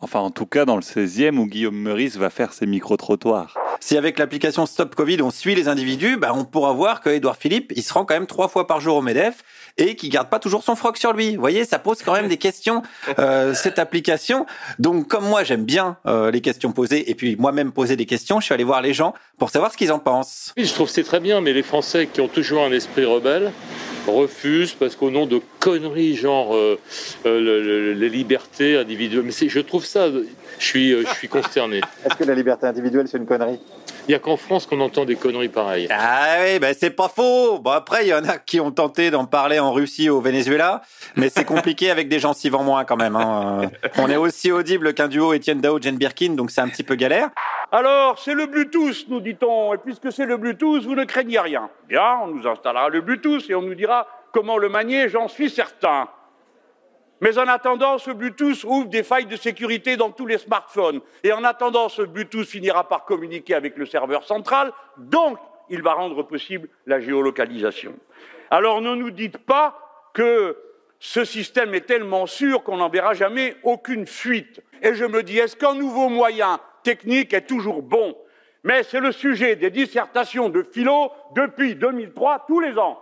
Enfin, 0.00 0.20
en 0.20 0.30
tout 0.30 0.46
cas, 0.46 0.64
dans 0.64 0.76
le 0.76 0.82
16e 0.82 1.38
où 1.38 1.46
Guillaume 1.46 1.76
Meurice 1.76 2.16
va 2.16 2.30
faire 2.30 2.52
ses 2.52 2.66
micro-trottoirs. 2.66 3.54
Si 3.80 3.96
avec 3.96 4.18
l'application 4.18 4.64
Stop 4.64 4.94
Covid, 4.94 5.22
on 5.22 5.30
suit 5.30 5.56
les 5.56 5.66
individus, 5.66 6.16
bah, 6.16 6.32
on 6.34 6.44
pourra 6.44 6.72
voir 6.72 7.00
que 7.00 7.10
Edouard 7.10 7.36
Philippe, 7.36 7.72
il 7.74 7.82
se 7.82 7.92
rend 7.92 8.04
quand 8.04 8.14
même 8.14 8.26
trois 8.26 8.46
fois 8.46 8.68
par 8.68 8.80
jour 8.80 8.96
au 8.96 9.02
MEDEF 9.02 9.42
et 9.76 9.96
qui 9.96 10.08
garde 10.08 10.28
pas 10.28 10.38
toujours 10.38 10.62
son 10.62 10.76
froc 10.76 10.96
sur 10.98 11.12
lui. 11.12 11.34
Vous 11.34 11.40
voyez, 11.40 11.64
ça 11.64 11.80
pose 11.80 12.02
quand 12.02 12.12
même 12.12 12.28
des 12.28 12.36
questions, 12.36 12.82
euh, 13.18 13.54
cette 13.54 13.80
application. 13.80 14.46
Donc, 14.78 15.08
comme 15.08 15.24
moi, 15.24 15.42
j'aime 15.42 15.64
bien 15.64 15.96
euh, 16.06 16.30
les 16.30 16.40
questions 16.40 16.70
posées 16.70 17.10
et 17.10 17.16
puis 17.16 17.34
moi-même 17.36 17.72
poser 17.72 17.96
des 17.96 18.06
questions, 18.06 18.38
je 18.38 18.44
suis 18.44 18.54
allé 18.54 18.64
voir 18.64 18.82
les 18.82 18.94
gens 18.94 19.14
pour 19.36 19.50
savoir 19.50 19.72
ce 19.72 19.76
qu'ils 19.76 19.90
en 19.90 19.98
pensent. 19.98 20.54
Oui, 20.56 20.64
je 20.64 20.74
trouve 20.74 20.86
que 20.86 20.92
c'est 20.92 21.04
très 21.04 21.20
bien, 21.20 21.40
mais 21.40 21.52
les 21.52 21.64
Français 21.64 22.08
qui 22.12 22.20
ont 22.20 22.28
toujours 22.28 22.62
un 22.62 22.70
esprit 22.70 23.04
rebelle 23.04 23.52
refusent 24.08 24.72
parce 24.74 24.96
qu'au 24.96 25.10
nom 25.10 25.26
de 25.26 25.40
conneries 25.60 26.16
genre 26.16 26.54
euh, 26.54 26.78
euh, 27.26 27.40
le- 27.40 27.62
le- 27.62 27.92
les 27.94 28.08
libertés 28.08 28.76
individuelles, 28.76 29.24
mais 29.24 29.32
je 29.48 29.60
trouve 29.60 29.84
ça, 29.84 30.08
je 30.58 30.64
suis, 30.64 30.92
euh, 30.92 31.04
je 31.08 31.14
suis 31.14 31.28
consterné. 31.28 31.80
Est-ce 32.04 32.14
que 32.16 32.24
la 32.24 32.34
liberté 32.34 32.66
individuelle, 32.66 33.06
c'est 33.08 33.18
une 33.18 33.26
connerie? 33.26 33.58
N'y 34.08 34.14
a 34.14 34.18
qu'en 34.18 34.36
France 34.36 34.66
qu'on 34.66 34.80
entend 34.80 35.04
des 35.04 35.16
conneries 35.16 35.48
pareilles. 35.48 35.88
Ah 35.90 36.36
oui, 36.42 36.58
ben 36.58 36.74
c'est 36.78 36.90
pas 36.90 37.08
faux. 37.08 37.58
Bon 37.58 37.70
après, 37.70 38.04
il 38.06 38.08
y 38.08 38.14
en 38.14 38.24
a 38.24 38.38
qui 38.38 38.60
ont 38.60 38.70
tenté 38.70 39.10
d'en 39.10 39.24
parler 39.26 39.58
en 39.58 39.72
Russie, 39.72 40.08
au 40.10 40.20
Venezuela, 40.20 40.82
mais 41.16 41.28
c'est 41.28 41.44
compliqué 41.44 41.90
avec 41.92 42.08
des 42.08 42.18
gencives 42.18 42.54
en 42.54 42.62
moins 42.64 42.84
quand 42.84 42.96
même. 42.96 43.16
hein. 43.16 43.62
Euh, 43.84 43.88
On 43.98 44.08
est 44.10 44.16
aussi 44.16 44.50
audible 44.52 44.94
qu'un 44.94 45.08
duo 45.08 45.32
Étienne 45.32 45.60
Dao, 45.60 45.78
Jane 45.80 45.96
Birkin, 45.96 46.30
donc 46.34 46.50
c'est 46.50 46.60
un 46.60 46.68
petit 46.68 46.82
peu 46.84 46.94
galère. 46.94 47.30
Alors, 47.70 48.18
c'est 48.18 48.32
le 48.34 48.46
Bluetooth, 48.46 49.06
nous 49.08 49.20
dit-on. 49.20 49.74
Et 49.74 49.78
puisque 49.78 50.10
c'est 50.10 50.24
le 50.24 50.36
Bluetooth, 50.38 50.84
vous 50.84 50.94
ne 50.94 51.04
craignez 51.04 51.38
rien. 51.38 51.68
Bien, 51.88 52.20
on 52.24 52.28
nous 52.28 52.46
installera 52.48 52.88
le 52.88 53.02
Bluetooth 53.02 53.42
et 53.50 53.54
on 53.54 53.62
nous 53.62 53.74
dira 53.74 54.06
comment 54.32 54.56
le 54.56 54.68
manier, 54.70 55.08
j'en 55.10 55.28
suis 55.28 55.50
certain. 55.50 56.08
Mais 57.20 57.36
en 57.38 57.48
attendant, 57.48 57.98
ce 57.98 58.10
Bluetooth 58.10 58.64
ouvre 58.64 58.88
des 58.88 59.02
failles 59.02 59.26
de 59.26 59.36
sécurité 59.36 59.96
dans 59.96 60.10
tous 60.10 60.26
les 60.26 60.38
smartphones. 60.38 61.00
Et 61.24 61.32
en 61.32 61.42
attendant, 61.44 61.88
ce 61.88 62.02
Bluetooth 62.02 62.46
finira 62.46 62.88
par 62.88 63.04
communiquer 63.04 63.54
avec 63.54 63.76
le 63.76 63.86
serveur 63.86 64.24
central. 64.24 64.72
Donc, 64.96 65.38
il 65.68 65.82
va 65.82 65.94
rendre 65.94 66.22
possible 66.22 66.68
la 66.86 67.00
géolocalisation. 67.00 67.94
Alors, 68.50 68.80
ne 68.80 68.94
nous 68.94 69.10
dites 69.10 69.38
pas 69.38 70.10
que 70.14 70.56
ce 71.00 71.24
système 71.24 71.74
est 71.74 71.86
tellement 71.86 72.26
sûr 72.26 72.62
qu'on 72.62 72.78
n'en 72.78 72.88
verra 72.88 73.14
jamais 73.14 73.56
aucune 73.62 74.06
fuite. 74.06 74.62
Et 74.82 74.94
je 74.94 75.04
me 75.04 75.22
dis, 75.22 75.38
est-ce 75.38 75.56
qu'un 75.56 75.74
nouveau 75.74 76.08
moyen 76.08 76.60
technique 76.82 77.34
est 77.34 77.46
toujours 77.46 77.82
bon? 77.82 78.16
Mais 78.64 78.82
c'est 78.82 79.00
le 79.00 79.12
sujet 79.12 79.56
des 79.56 79.70
dissertations 79.70 80.48
de 80.48 80.62
philo 80.62 81.12
depuis 81.34 81.74
2003, 81.74 82.44
tous 82.46 82.60
les 82.60 82.78
ans. 82.78 83.00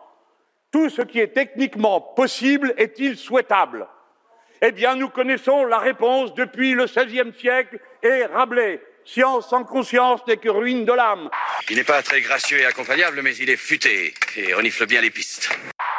Tout 0.71 0.91
ce 0.91 1.03
qui 1.03 1.21
est 1.21 1.29
techniquement 1.33 2.01
possible 2.01 2.75
est-il 2.77 3.17
souhaitable? 3.17 3.87
Eh 4.63 4.73
bien, 4.73 4.97
nous 4.97 5.09
connaissons 5.09 5.65
la 5.67 5.79
réponse 5.79 6.35
depuis 6.35 6.73
le 6.73 6.87
XVIe 6.87 7.33
siècle 7.39 7.79
et 8.03 8.25
Rabelais. 8.25 8.81
Science 9.05 9.49
sans 9.49 9.65
conscience 9.65 10.21
n'est 10.27 10.39
que 10.39 10.49
ruine 10.49 10.85
de 10.85 10.93
l'âme. 10.93 11.29
Il 11.71 11.77
n'est 11.77 11.85
pas 11.85 12.03
très 12.03 12.21
gracieux 12.21 12.59
et 12.59 12.65
accompagnable, 12.65 13.21
mais 13.23 13.37
il 13.37 13.51
est 13.51 13.57
futé 13.57 14.15
et 14.37 14.55
renifle 14.55 14.87
bien 14.87 15.01
les 15.01 15.11
pistes. 15.11 15.51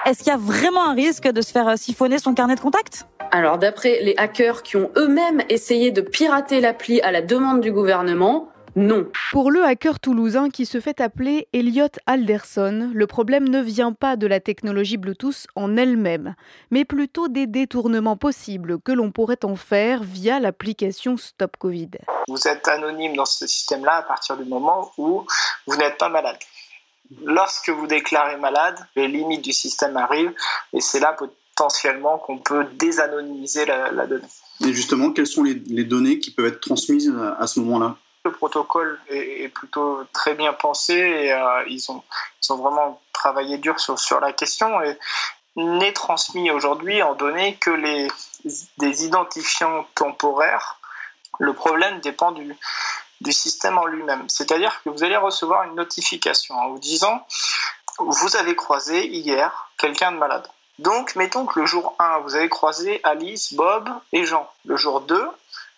Est-ce 0.06 0.20
qu'il 0.20 0.28
y 0.28 0.32
a 0.32 0.38
vraiment 0.38 0.90
un 0.90 0.94
risque 0.94 1.28
de 1.28 1.42
se 1.42 1.52
faire 1.52 1.68
euh, 1.68 1.76
siphonner 1.76 2.18
son 2.18 2.34
carnet 2.34 2.56
de 2.56 2.60
contact 2.60 3.06
Alors 3.32 3.58
d'après 3.58 4.00
les 4.02 4.16
hackers 4.18 4.64
qui 4.64 4.76
ont 4.76 4.92
eux-mêmes 4.98 5.44
essayé 5.50 5.92
de 5.92 6.02
pirater 6.02 6.60
l'appli 6.60 7.00
à 7.02 7.12
la 7.12 7.22
demande 7.22 7.62
du 7.62 7.72
gouvernement, 7.72 8.50
non. 8.77 9.07
Pour 9.31 9.50
le 9.50 9.63
hacker 9.63 10.00
toulousain 10.00 10.51
qui 10.51 10.67
se 10.67 10.79
fait 10.79 11.01
appeler 11.01 11.48
Elliot 11.51 11.89
Alderson, 12.05 12.91
le 12.93 13.07
problème 13.07 13.50
ne 13.50 13.60
vient 13.60 13.91
pas 13.91 14.15
de 14.15 14.27
la 14.27 14.39
technologie 14.39 14.98
Bluetooth 14.98 15.48
en 15.55 15.77
elle-même, 15.77 16.36
mais 16.69 16.86
plutôt 16.86 17.27
des 17.27 17.48
détournements 17.48 18.17
possibles 18.17 18.79
que 18.79 18.91
l'on 18.91 19.12
pourrait 19.12 19.43
en 19.43 19.55
faire 19.55 20.03
via 20.03 20.39
l'application 20.39 21.17
Stop 21.17 21.57
Covid. 21.57 21.89
Vous 22.27 22.48
êtes 22.48 22.67
anonyme 22.67 23.15
dans 23.15 23.25
ce 23.25 23.48
système-là 23.48 23.96
à 23.96 24.03
partir 24.03 24.38
du 24.38 24.46
moment 24.46 24.91
où 25.00 25.25
vous 25.65 25.75
n'êtes 25.77 25.98
pas 25.98 26.10
malade. 26.10 26.38
Lorsque 27.25 27.69
vous 27.69 27.88
déclarez 27.88 28.38
malade, 28.38 28.77
les 28.96 29.07
limites 29.07 29.43
du 29.43 29.53
système 29.53 29.98
arrivent 29.98 30.36
et 30.74 30.81
c'est 30.81 31.00
là 31.00 31.17
potentiellement 31.17 32.19
qu'on 32.19 32.38
peut 32.38 32.65
désanonymiser 32.75 33.65
la, 33.65 33.91
la, 33.91 34.05
donnée. 34.05 34.27
Et 34.63 34.72
justement, 34.72 35.12
quelles 35.13 35.25
sont 35.25 35.41
les, 35.41 35.55
les 35.55 35.84
données 35.84 36.19
qui 36.19 36.29
peuvent 36.29 36.46
être 36.46 36.60
transmises 36.60 37.12
à, 37.19 37.41
à 37.41 37.48
ce 37.48 37.60
moment-là? 37.62 37.98
Le 38.27 38.34
protocole 38.34 39.00
est, 39.10 39.48
plutôt 39.50 40.03
très 40.13 40.36
bien 40.36 40.53
pensé 40.53 40.93
et 40.93 41.34
euh, 41.34 41.63
ils, 41.67 41.91
ont, 41.91 42.03
vraiment 42.50 43.01
travaillé 43.13 43.57
dur 43.57 43.79
sur, 43.79 44.00
sur 44.00 44.19
la 44.19 44.31
question 44.34 44.81
et 44.81 44.98
n'est 45.55 45.93
transmis 45.93 46.51
aujourd'hui 46.51 47.01
en 47.01 47.15
données 47.15 47.55
que 47.55 47.72
les, 47.72 48.07
des 48.77 49.05
identifiants 49.05 49.86
temporaires. 49.96 50.79
Le 51.39 51.53
problème 51.53 52.00
dépend 52.00 52.31
du, 52.31 52.55
du 53.22 53.31
système 53.31 53.77
en 53.77 53.86
lui-même. 53.86 54.25
C'est-à-dire 54.29 54.81
que 54.84 54.89
vous 54.89 55.03
allez 55.03 55.17
recevoir 55.17 55.63
une 55.63 55.75
notification 55.75 56.55
en 56.55 56.69
vous 56.69 56.79
disant 56.79 57.25
vous 58.00 58.36
avez 58.36 58.55
croisé 58.55 59.07
hier 59.07 59.69
quelqu'un 59.77 60.12
de 60.12 60.17
malade. 60.17 60.48
Donc, 60.79 61.15
mettons 61.15 61.46
que 61.48 61.60
le 61.60 61.65
jour 61.65 61.96
1, 61.98 62.19
vous 62.19 62.36
avez 62.36 62.50
croisé 62.50 63.01
Alice, 63.03 63.53
Bob 63.53 63.89
et 64.13 64.25
Jean. 64.25 64.48
Le 64.65 64.77
jour 64.77 65.01
2, 65.01 65.27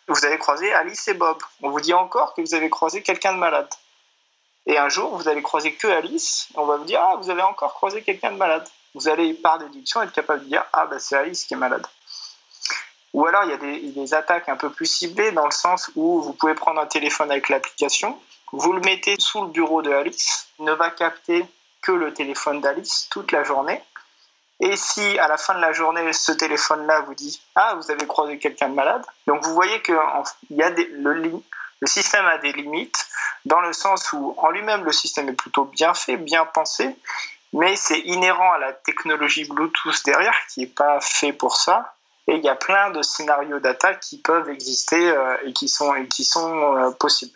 vous 0.10 0.26
avez 0.26 0.38
croisé 0.38 0.74
Alice 0.74 1.08
et 1.08 1.14
Bob. 1.14 1.38
On 1.62 1.70
vous 1.70 1.82
dit 1.82 1.94
encore 1.94 2.34
que 2.34 2.42
vous 2.42 2.56
avez 2.56 2.70
croisé 2.70 3.02
quelqu'un 3.02 3.34
de 3.34 3.38
malade. 3.38 3.70
Et 4.66 4.78
un 4.78 4.90
jour, 4.90 5.16
vous 5.16 5.28
allez 5.28 5.42
croiser 5.42 5.74
que 5.74 5.88
Alice, 5.88 6.50
on 6.56 6.66
va 6.66 6.78
vous 6.78 6.84
dire 6.84 7.00
Ah, 7.02 7.16
vous 7.18 7.30
avez 7.30 7.42
encore 7.42 7.74
croisé 7.74 8.02
quelqu'un 8.02 8.32
de 8.32 8.38
malade. 8.38 8.68
Vous 8.96 9.08
allez, 9.08 9.34
par 9.34 9.60
déduction, 9.60 10.02
être 10.02 10.12
capable 10.12 10.44
de 10.44 10.50
dire 10.50 10.66
Ah, 10.74 10.86
bah, 10.86 11.00
c'est 11.00 11.16
Alice 11.16 11.46
qui 11.46 11.54
est 11.54 11.58
malade. 11.58 11.86
Ou 13.14 13.26
alors, 13.26 13.44
il 13.46 13.52
y 13.52 13.54
a 13.54 13.58
des, 13.58 13.80
des, 13.80 14.14
attaques 14.14 14.50
un 14.50 14.56
peu 14.56 14.70
plus 14.70 14.86
ciblées 14.86 15.32
dans 15.32 15.46
le 15.46 15.52
sens 15.52 15.90
où 15.96 16.22
vous 16.22 16.34
pouvez 16.34 16.54
prendre 16.54 16.80
un 16.80 16.86
téléphone 16.86 17.32
avec 17.32 17.50
l'application, 17.50 18.20
vous 18.52 18.74
le 18.74 18.82
mettez 18.82 19.16
sous 19.20 19.42
le 19.42 19.48
bureau 19.48 19.82
de 19.82 19.92
Alice, 19.92 20.48
ne 20.60 20.72
va 20.74 20.92
capter 20.92 21.46
que 21.82 21.92
le 21.92 22.14
téléphone 22.14 22.62
d'Alice 22.62 23.08
toute 23.10 23.32
la 23.32 23.44
journée. 23.44 23.82
Et 24.62 24.76
si 24.76 25.18
à 25.20 25.28
la 25.28 25.38
fin 25.38 25.56
de 25.56 25.62
la 25.62 25.72
journée, 25.72 26.12
ce 26.12 26.32
téléphone-là 26.34 27.02
vous 27.02 27.16
dit 27.16 27.42
Ah, 27.56 27.76
vous 27.76 27.92
avez 27.92 28.06
croisé 28.06 28.38
quelqu'un 28.38 28.70
de 28.70 28.76
malade, 28.76 29.04
donc 29.26 29.44
vous 29.44 29.54
voyez 29.54 29.82
que 29.82 29.94
y 30.50 30.62
a 30.62 30.70
le, 30.70 31.42
le 31.80 31.88
système 31.88 32.26
a 32.26 32.38
des 32.40 32.52
limites, 32.52 33.08
dans 33.46 33.62
le 33.62 33.72
sens 33.72 34.12
où 34.12 34.34
en 34.38 34.50
lui-même, 34.50 34.84
le 34.84 34.92
système 34.92 35.30
est 35.30 35.34
plutôt 35.34 35.66
bien 35.66 35.94
fait, 35.94 36.18
bien 36.18 36.46
pensé, 36.46 36.96
mais 37.54 37.76
c'est 37.76 38.00
inhérent 38.00 38.52
à 38.54 38.58
la 38.58 38.74
technologie 38.74 39.46
Bluetooth 39.46 40.04
derrière 40.06 40.36
qui 40.50 40.62
n'est 40.62 40.68
pas 40.68 41.00
fait 41.02 41.34
pour 41.34 41.56
ça. 41.56 41.96
Et 42.30 42.36
il 42.36 42.44
y 42.44 42.50
a 42.50 42.56
plein 42.56 42.92
de 42.92 43.02
scénarios 43.02 43.60
d'attaque 43.60 44.02
qui 44.02 44.20
peuvent 44.20 44.50
exister 44.50 45.10
euh, 45.12 45.36
et 45.48 45.52
qui 45.52 45.68
sont, 45.68 45.92
euh, 45.92 46.92
possibles. 47.00 47.32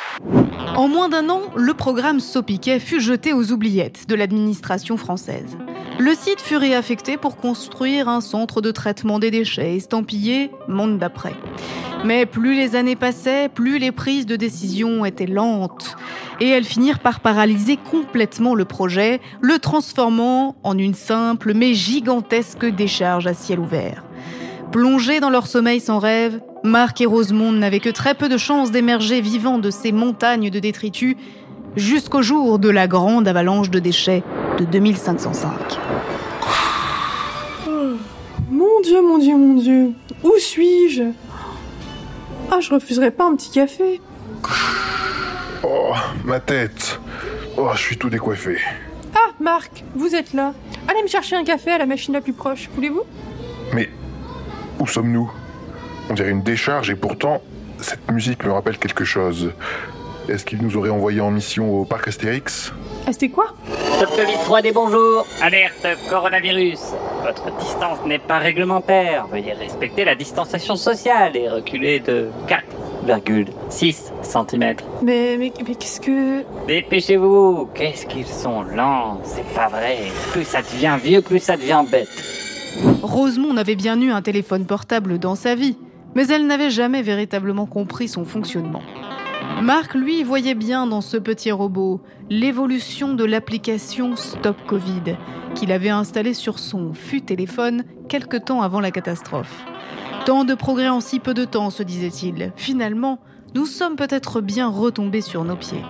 En 0.76 0.88
moins 0.88 1.10
d'un 1.10 1.30
an, 1.30 1.42
le 1.56 1.74
programme 1.74 2.20
Sopiquet 2.20 2.80
fut 2.80 3.02
jeté 3.02 3.34
aux 3.34 3.52
oubliettes 3.52 4.08
de 4.08 4.14
l'administration 4.14 4.98
française. 4.98 5.58
Le 5.98 6.14
site 6.14 6.42
fut 6.42 6.58
réaffecté 6.58 7.18
pour 7.18 7.38
construire 7.38 8.08
un 8.08 8.22
centre 8.22 8.62
de 8.62 8.70
traitement 8.70 9.18
des 9.18 9.32
déchets 9.32 9.76
estampillé 9.76 10.52
Monde 10.68 11.00
d'après. 11.00 11.34
Mais 12.06 12.28
plus 12.28 12.56
les 12.56 12.76
années 12.76 12.96
passaient, 12.96 13.50
plus 13.50 13.80
les 13.80 13.92
prises 13.92 14.28
de 14.28 14.36
décision 14.36 15.06
étaient 15.06 15.26
lentes. 15.26 15.96
Et 16.40 16.50
elles 16.50 16.66
finirent 16.66 17.00
par 17.00 17.20
paralyser 17.20 17.78
complètement 17.78 18.54
le 18.54 18.66
projet, 18.66 19.22
le 19.42 19.58
transformant 19.58 20.56
en 20.62 20.78
une 20.78 20.96
simple 20.96 21.54
mais 21.54 21.74
gigantesque 21.74 22.66
décharge 22.66 23.26
à 23.26 23.34
ciel 23.34 23.60
ouvert. 23.60 24.04
Plongés 24.74 25.20
dans 25.20 25.30
leur 25.30 25.46
sommeil 25.46 25.80
sans 25.80 26.00
rêve, 26.00 26.42
Marc 26.64 27.00
et 27.00 27.06
Rosemonde 27.06 27.58
n'avaient 27.58 27.80
que 27.80 27.92
très 27.92 28.16
peu 28.16 28.28
de 28.28 28.38
chances 28.38 28.72
d'émerger 28.72 29.22
vivants 29.22 29.60
de 29.60 29.70
ces 29.70 29.92
montagnes 29.92 30.50
de 30.50 30.58
détritus 30.58 31.16
jusqu'au 31.76 32.24
jour 32.24 32.58
de 32.58 32.70
la 32.70 32.88
grande 32.88 33.28
avalanche 33.28 33.70
de 33.70 33.78
déchets 33.78 34.24
de 34.58 34.66
2505. 34.66 35.52
Oh, 37.68 37.72
mon 38.50 38.82
Dieu, 38.84 39.00
mon 39.04 39.20
Dieu, 39.20 39.38
mon 39.38 39.54
Dieu, 39.54 39.92
où 40.24 40.32
suis-je? 40.40 41.04
Ah, 42.50 42.60
je 42.60 42.74
refuserais 42.74 43.12
pas 43.12 43.26
un 43.26 43.36
petit 43.36 43.52
café. 43.52 44.02
Oh, 45.62 45.94
ma 46.26 46.40
tête. 46.40 47.00
Oh, 47.58 47.70
je 47.76 47.80
suis 47.80 47.98
tout 47.98 48.10
décoiffé. 48.10 48.58
Ah, 49.14 49.34
Marc, 49.40 49.84
vous 49.94 50.16
êtes 50.16 50.34
là. 50.34 50.56
Allez 50.88 51.04
me 51.04 51.08
chercher 51.08 51.36
un 51.36 51.44
café 51.44 51.70
à 51.70 51.78
la 51.78 51.86
machine 51.86 52.16
la 52.16 52.22
plus 52.22 52.34
proche, 52.34 52.72
voulez-vous? 52.74 53.04
Mais 53.72 53.92
où 54.84 54.88
sommes-nous? 54.88 55.32
On 56.10 56.14
dirait 56.14 56.32
une 56.32 56.44
décharge 56.44 56.90
et 56.90 56.96
pourtant, 56.96 57.42
cette 57.80 58.12
musique 58.12 58.44
me 58.44 58.52
rappelle 58.52 58.78
quelque 58.78 59.06
chose. 59.06 59.54
Est-ce 60.28 60.44
qu'il 60.44 60.62
nous 60.62 60.76
aurait 60.76 60.90
envoyé 60.90 61.22
en 61.22 61.32
mission 61.32 61.74
au 61.74 61.86
parc 61.86 62.10
Astérix? 62.10 62.74
Ah, 63.08 63.14
c'était 63.14 63.30
quoi? 63.30 63.56
Top 64.00 64.10
Covid 64.10 64.36
3D, 64.46 64.74
bonjour 64.74 65.26
Alerte 65.42 65.88
coronavirus 66.10 66.80
Votre 67.24 67.58
distance 67.58 68.00
n'est 68.06 68.20
pas 68.20 68.40
réglementaire. 68.40 69.28
Veuillez 69.28 69.54
respecter 69.54 70.04
la 70.04 70.16
distanciation 70.16 70.76
sociale 70.76 71.38
et 71.38 71.48
reculer 71.48 72.02
de 72.02 72.28
4,6 73.08 74.12
cm. 74.22 74.76
Mais, 75.02 75.38
mais, 75.38 75.54
mais 75.66 75.76
qu'est-ce 75.76 76.02
que... 76.02 76.44
Dépêchez-vous 76.68 77.70
Qu'est-ce 77.74 78.06
qu'ils 78.06 78.28
sont 78.28 78.64
lents 78.64 79.22
C'est 79.24 79.48
pas 79.56 79.70
vrai. 79.70 79.98
Plus 80.34 80.44
ça 80.44 80.62
devient 80.62 80.98
vieux, 81.02 81.22
plus 81.22 81.40
ça 81.40 81.56
devient 81.56 81.84
bête. 81.90 82.10
Rosemont 83.02 83.58
avait 83.58 83.76
bien 83.76 84.00
eu 84.02 84.12
un 84.12 84.22
téléphone 84.22 84.66
portable 84.66 85.20
dans 85.20 85.36
sa 85.36 85.56
vie, 85.56 85.78
mais 86.16 86.28
elle 86.28 86.48
n'avait 86.48 86.70
jamais 86.70 87.02
véritablement 87.02 87.66
compris 87.66 88.08
son 88.08 88.26
fonctionnement. 88.26 88.82
Marc, 89.62 89.94
lui, 89.94 90.24
voyait 90.24 90.56
bien 90.56 90.88
dans 90.88 91.02
ce 91.02 91.18
petit 91.18 91.52
robot 91.52 92.02
l'évolution 92.30 93.14
de 93.14 93.24
l'application 93.24 94.16
Stop 94.16 94.58
Covid 94.68 95.18
qu'il 95.56 95.72
avait 95.72 95.90
installée 95.90 96.34
sur 96.34 96.60
son 96.60 96.94
fut 96.94 97.22
téléphone 97.22 97.84
quelque 98.10 98.38
temps 98.38 98.62
avant 98.62 98.80
la 98.80 98.92
catastrophe. 98.92 99.66
Tant 100.26 100.46
de 100.46 100.56
progrès 100.56 100.90
en 100.90 101.02
si 101.02 101.20
peu 101.20 101.34
de 101.34 101.46
temps, 101.46 101.70
se 101.70 101.84
disait-il. 101.84 102.52
Finalement, 102.56 103.20
nous 103.56 103.66
sommes 103.66 103.96
peut-être 103.96 104.42
bien 104.42 104.68
retombés 104.68 105.22
sur 105.22 105.44
nos 105.44 105.56
pieds. 105.56 105.84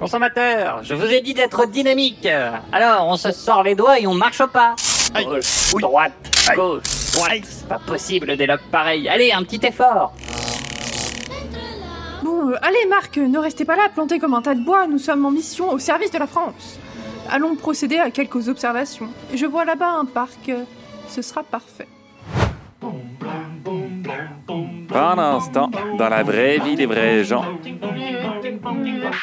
Consommateur, 0.00 0.80
je 0.82 0.94
vous 0.94 1.06
ai 1.06 1.20
dit 1.20 1.34
d'être 1.34 1.66
dynamique. 1.66 2.26
Alors, 2.72 3.06
on 3.06 3.16
se 3.16 3.30
sort 3.32 3.62
les 3.62 3.74
doigts 3.74 4.00
et 4.00 4.06
on 4.06 4.14
marche 4.14 4.44
pas. 4.46 4.74
Gauche, 5.14 5.74
droite, 5.80 6.12
gauche, 6.54 7.12
droite. 7.12 7.42
C'est 7.42 7.68
pas 7.68 7.78
possible 7.78 8.36
des 8.36 8.46
logs 8.46 8.60
pareils. 8.70 9.08
Allez, 9.08 9.32
un 9.32 9.42
petit 9.42 9.64
effort. 9.66 10.12
Bon, 12.22 12.50
euh, 12.50 12.56
allez 12.62 12.86
Marc, 12.88 13.16
ne 13.16 13.38
restez 13.38 13.64
pas 13.64 13.76
là 13.76 13.88
planté 13.92 14.18
comme 14.18 14.34
un 14.34 14.42
tas 14.42 14.54
de 14.54 14.64
bois, 14.64 14.86
nous 14.86 14.98
sommes 14.98 15.24
en 15.24 15.30
mission 15.30 15.70
au 15.70 15.78
service 15.78 16.10
de 16.10 16.18
la 16.18 16.26
France. 16.26 16.78
Allons 17.30 17.56
procéder 17.56 17.98
à 17.98 18.10
quelques 18.10 18.48
observations. 18.48 19.08
Je 19.34 19.46
vois 19.46 19.64
là-bas 19.64 19.90
un 20.00 20.04
parc, 20.04 20.50
ce 21.08 21.22
sera 21.22 21.42
parfait. 21.42 21.88
Pendant 24.88 25.40
ce 25.40 25.50
temps, 25.50 25.70
dans 25.98 26.08
la 26.08 26.22
vraie 26.22 26.58
vie 26.58 26.76
des 26.76 26.86
vrais 26.86 27.24
gens. 27.24 27.44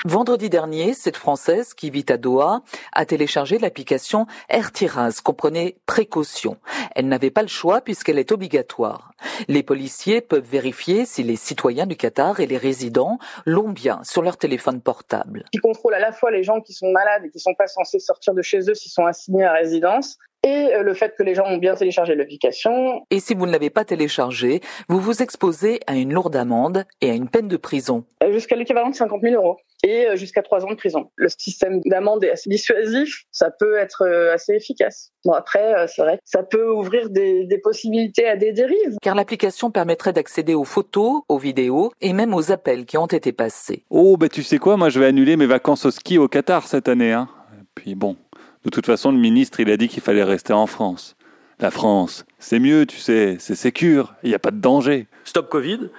Vendredi 0.05 0.49
dernier, 0.49 0.93
cette 0.93 1.17
Française 1.17 1.73
qui 1.73 1.89
vit 1.89 2.05
à 2.09 2.17
Doha 2.17 2.61
a 2.93 3.05
téléchargé 3.05 3.59
l'application 3.59 4.25
AirTiraz, 4.49 5.21
comprenait 5.23 5.77
précaution. 5.85 6.57
Elle 6.95 7.07
n'avait 7.07 7.29
pas 7.29 7.41
le 7.41 7.47
choix 7.47 7.81
puisqu'elle 7.81 8.17
est 8.17 8.31
obligatoire. 8.31 9.11
Les 9.47 9.63
policiers 9.63 10.21
peuvent 10.21 10.47
vérifier 10.47 11.05
si 11.05 11.23
les 11.23 11.35
citoyens 11.35 11.85
du 11.85 11.95
Qatar 11.95 12.39
et 12.39 12.47
les 12.47 12.57
résidents 12.57 13.19
l'ont 13.45 13.69
bien 13.69 13.99
sur 14.03 14.21
leur 14.21 14.37
téléphone 14.37 14.81
portable. 14.81 15.45
Qui 15.51 15.59
contrôle 15.59 15.93
à 15.93 15.99
la 15.99 16.11
fois 16.11 16.31
les 16.31 16.43
gens 16.43 16.61
qui 16.61 16.73
sont 16.73 16.91
malades 16.91 17.25
et 17.25 17.29
qui 17.29 17.39
sont 17.39 17.53
pas 17.53 17.67
censés 17.67 17.99
sortir 17.99 18.33
de 18.33 18.41
chez 18.41 18.59
eux 18.69 18.75
s'ils 18.75 18.91
sont 18.91 19.05
assignés 19.05 19.45
à 19.45 19.53
résidence 19.53 20.17
et 20.47 20.81
le 20.81 20.93
fait 20.93 21.13
que 21.17 21.23
les 21.23 21.35
gens 21.35 21.45
ont 21.45 21.57
bien 21.57 21.75
téléchargé 21.75 22.15
l'application. 22.15 23.01
Et 23.11 23.19
si 23.19 23.33
vous 23.33 23.45
ne 23.45 23.51
l'avez 23.51 23.69
pas 23.69 23.85
téléchargé, 23.85 24.61
vous 24.87 24.99
vous 24.99 25.21
exposez 25.21 25.79
à 25.87 25.95
une 25.95 26.13
lourde 26.13 26.35
amende 26.35 26.85
et 27.01 27.09
à 27.09 27.13
une 27.13 27.29
peine 27.29 27.47
de 27.47 27.57
prison. 27.57 28.05
Jusqu'à 28.31 28.55
l'équivalent 28.55 28.89
de 28.89 28.95
50 28.95 29.21
000 29.21 29.35
euros. 29.35 29.57
et 29.83 30.07
jusqu'à 30.15 30.41
trois 30.41 30.65
ans 30.65 30.71
de 30.71 30.75
prison. 30.75 31.11
Le 31.15 31.29
système 31.29 31.81
d'amende 31.85 32.23
est 32.23 32.31
assez 32.31 32.49
dissuasif, 32.49 33.23
ça 33.31 33.51
peut 33.51 33.77
être 33.77 34.07
assez 34.33 34.53
efficace. 34.53 35.11
Bon 35.23 35.33
après, 35.33 35.87
c'est 35.87 36.01
vrai, 36.01 36.19
ça 36.23 36.43
peut 36.43 36.71
ouvrir 36.71 37.09
des, 37.09 37.45
des 37.45 37.57
possibilités 37.59 38.27
à 38.27 38.35
des 38.35 38.53
dérives. 38.53 38.97
Car 39.01 39.15
l'application 39.15 39.69
permettrait 39.71 40.13
d'accéder 40.13 40.55
aux 40.55 40.63
photos, 40.63 41.21
aux 41.29 41.37
vidéos 41.37 41.91
et 42.01 42.13
même 42.13 42.33
aux 42.33 42.51
appels 42.51 42.85
qui 42.85 42.97
ont 42.97 43.05
été 43.05 43.31
passés. 43.31 43.83
Oh, 43.89 44.17
bah 44.17 44.29
tu 44.29 44.43
sais 44.43 44.57
quoi, 44.57 44.77
moi 44.77 44.89
je 44.89 44.99
vais 44.99 45.05
annuler 45.07 45.37
mes 45.37 45.45
vacances 45.45 45.85
au 45.85 45.91
ski 45.91 46.17
au 46.17 46.27
Qatar 46.27 46.67
cette 46.67 46.87
année. 46.87 47.11
Hein. 47.11 47.27
Puis 47.75 47.93
bon, 47.95 48.15
de 48.63 48.69
toute 48.69 48.85
façon, 48.85 49.11
le 49.11 49.17
ministre, 49.17 49.59
il 49.59 49.69
a 49.69 49.77
dit 49.77 49.87
qu'il 49.87 50.01
fallait 50.01 50.23
rester 50.23 50.53
en 50.53 50.67
France. 50.67 51.15
La 51.59 51.71
France, 51.71 52.25
c'est 52.37 52.59
mieux, 52.59 52.85
tu 52.85 52.97
sais, 52.97 53.37
c'est 53.39 53.55
sécure, 53.55 54.13
il 54.23 54.29
n'y 54.29 54.35
a 54.35 54.39
pas 54.39 54.51
de 54.51 54.59
danger. 54.59 55.07
Stop 55.23 55.49
Covid 55.49 55.89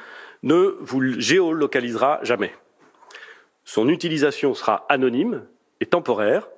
ne 0.42 0.76
vous 0.80 1.02
géolocalisera 1.18 2.20
jamais. 2.22 2.52
Son 3.64 3.88
utilisation 3.88 4.54
sera 4.54 4.86
anonyme 4.88 5.42
et 5.80 5.86
temporaire, 5.86 6.48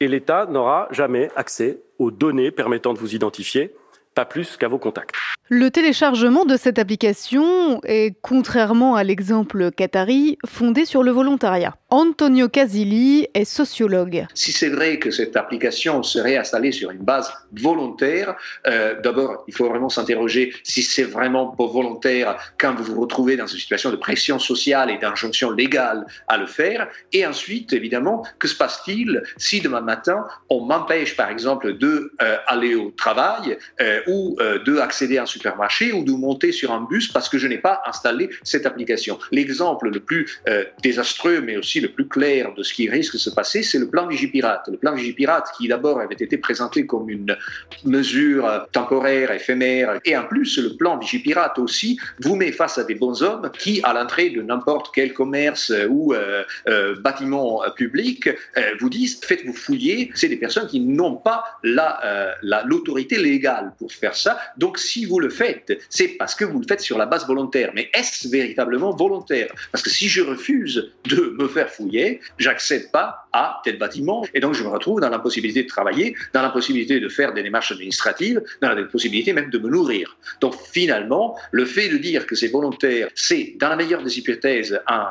et 0.00 0.08
l'État 0.08 0.46
n'aura 0.46 0.88
jamais 0.90 1.30
accès 1.34 1.80
aux 1.98 2.10
données 2.10 2.50
permettant 2.50 2.92
de 2.92 2.98
vous 2.98 3.14
identifier, 3.14 3.74
pas 4.14 4.24
plus 4.24 4.56
qu'à 4.56 4.68
vos 4.68 4.78
contacts. 4.78 5.14
Le 5.48 5.70
téléchargement 5.70 6.44
de 6.44 6.56
cette 6.56 6.78
application 6.78 7.80
est, 7.84 8.16
contrairement 8.20 8.96
à 8.96 9.04
l'exemple 9.04 9.70
qatari, 9.70 10.38
fondé 10.46 10.84
sur 10.84 11.02
le 11.02 11.10
volontariat. 11.10 11.74
Antonio 11.94 12.48
Casilli 12.48 13.28
est 13.34 13.44
sociologue. 13.44 14.24
Si 14.32 14.50
c'est 14.50 14.70
vrai 14.70 14.98
que 14.98 15.10
cette 15.10 15.36
application 15.36 16.02
serait 16.02 16.38
installée 16.38 16.72
sur 16.72 16.90
une 16.90 17.02
base 17.04 17.30
volontaire, 17.52 18.34
euh, 18.66 18.98
d'abord, 19.02 19.44
il 19.46 19.52
faut 19.52 19.68
vraiment 19.68 19.90
s'interroger 19.90 20.54
si 20.62 20.82
c'est 20.82 21.02
vraiment 21.02 21.54
volontaire 21.58 22.38
quand 22.58 22.74
vous 22.74 22.94
vous 22.94 23.00
retrouvez 23.02 23.36
dans 23.36 23.46
une 23.46 23.58
situation 23.58 23.90
de 23.90 23.96
pression 23.96 24.38
sociale 24.38 24.90
et 24.90 24.96
d'injonction 24.96 25.50
légale 25.50 26.06
à 26.28 26.38
le 26.38 26.46
faire. 26.46 26.88
Et 27.12 27.26
ensuite, 27.26 27.74
évidemment, 27.74 28.24
que 28.38 28.48
se 28.48 28.56
passe-t-il 28.56 29.22
si 29.36 29.60
demain 29.60 29.82
matin, 29.82 30.24
on 30.48 30.64
m'empêche, 30.64 31.14
par 31.14 31.28
exemple, 31.28 31.76
de 31.76 32.10
euh, 32.22 32.36
aller 32.46 32.74
au 32.74 32.90
travail 32.92 33.58
euh, 33.82 34.00
ou 34.06 34.38
de 34.64 34.78
accéder 34.78 35.18
à 35.18 35.24
un 35.24 35.26
supermarché 35.26 35.92
ou 35.92 36.04
de 36.04 36.12
monter 36.12 36.52
sur 36.52 36.72
un 36.72 36.80
bus 36.80 37.12
parce 37.12 37.28
que 37.28 37.36
je 37.36 37.46
n'ai 37.46 37.58
pas 37.58 37.82
installé 37.84 38.30
cette 38.44 38.64
application? 38.64 39.18
L'exemple 39.30 39.90
le 39.90 40.00
plus 40.00 40.40
désastreux, 40.82 41.42
mais 41.42 41.58
aussi 41.58 41.81
le 41.82 41.88
plus 41.88 42.08
clair 42.08 42.54
de 42.54 42.62
ce 42.62 42.72
qui 42.72 42.88
risque 42.88 43.14
de 43.14 43.18
se 43.18 43.30
passer, 43.30 43.62
c'est 43.62 43.78
le 43.78 43.88
plan 43.88 44.06
Vigipirate. 44.06 44.68
Le 44.70 44.78
plan 44.78 44.94
Vigipirate 44.94 45.48
qui 45.56 45.68
d'abord 45.68 46.00
avait 46.00 46.14
été 46.14 46.38
présenté 46.38 46.86
comme 46.86 47.08
une 47.10 47.36
mesure 47.84 48.66
temporaire, 48.72 49.30
éphémère, 49.30 50.00
et 50.04 50.16
en 50.16 50.24
plus 50.24 50.58
le 50.58 50.76
plan 50.76 50.98
Vigipirate 50.98 51.58
aussi 51.58 51.98
vous 52.20 52.36
met 52.36 52.52
face 52.52 52.78
à 52.78 52.84
des 52.84 52.94
bons 52.94 53.22
hommes 53.22 53.50
qui, 53.58 53.80
à 53.82 53.92
l'entrée 53.92 54.30
de 54.30 54.42
n'importe 54.42 54.92
quel 54.94 55.12
commerce 55.12 55.72
ou 55.88 56.14
euh, 56.14 56.44
euh, 56.68 56.94
bâtiment 57.00 57.62
public, 57.76 58.28
euh, 58.28 58.60
vous 58.80 58.88
disent 58.88 59.20
faites-vous 59.22 59.52
fouiller. 59.52 60.10
C'est 60.14 60.28
des 60.28 60.36
personnes 60.36 60.66
qui 60.66 60.80
n'ont 60.80 61.16
pas 61.16 61.44
la, 61.62 62.36
l'autorité 62.64 63.18
légale 63.18 63.72
pour 63.78 63.92
faire 63.92 64.14
ça. 64.14 64.38
Donc 64.56 64.78
si 64.78 65.04
vous 65.04 65.18
le 65.18 65.30
faites, 65.30 65.78
c'est 65.88 66.08
parce 66.08 66.34
que 66.34 66.44
vous 66.44 66.60
le 66.60 66.66
faites 66.66 66.80
sur 66.80 66.98
la 66.98 67.06
base 67.06 67.26
volontaire. 67.26 67.70
Mais 67.74 67.90
est-ce 67.94 68.28
véritablement 68.28 68.94
volontaire? 68.94 69.52
Parce 69.70 69.82
que 69.82 69.90
si 69.90 70.08
je 70.08 70.22
refuse 70.22 70.92
de 71.04 71.34
me 71.38 71.48
faire 71.48 71.70
fouiller, 71.72 72.20
j'accède 72.38 72.90
pas 72.90 73.26
à 73.32 73.60
tel 73.64 73.78
bâtiment 73.78 74.24
et 74.34 74.40
donc 74.40 74.54
je 74.54 74.62
me 74.62 74.68
retrouve 74.68 75.00
dans 75.00 75.08
l'impossibilité 75.08 75.62
de 75.62 75.68
travailler, 75.68 76.14
dans 76.32 76.42
l'impossibilité 76.42 77.00
de 77.00 77.08
faire 77.08 77.32
des 77.32 77.42
démarches 77.42 77.72
administratives, 77.72 78.42
dans 78.60 78.72
la 78.72 78.82
possibilité 78.84 79.32
même 79.32 79.50
de 79.50 79.58
me 79.58 79.68
nourrir. 79.68 80.16
Donc 80.40 80.54
finalement, 80.72 81.36
le 81.50 81.64
fait 81.64 81.88
de 81.88 81.96
dire 81.96 82.26
que 82.26 82.34
c'est 82.34 82.48
volontaire, 82.48 83.08
c'est 83.14 83.54
dans 83.58 83.68
la 83.68 83.76
meilleure 83.76 84.02
des 84.02 84.18
hypothèses 84.18 84.80
un, 84.86 85.08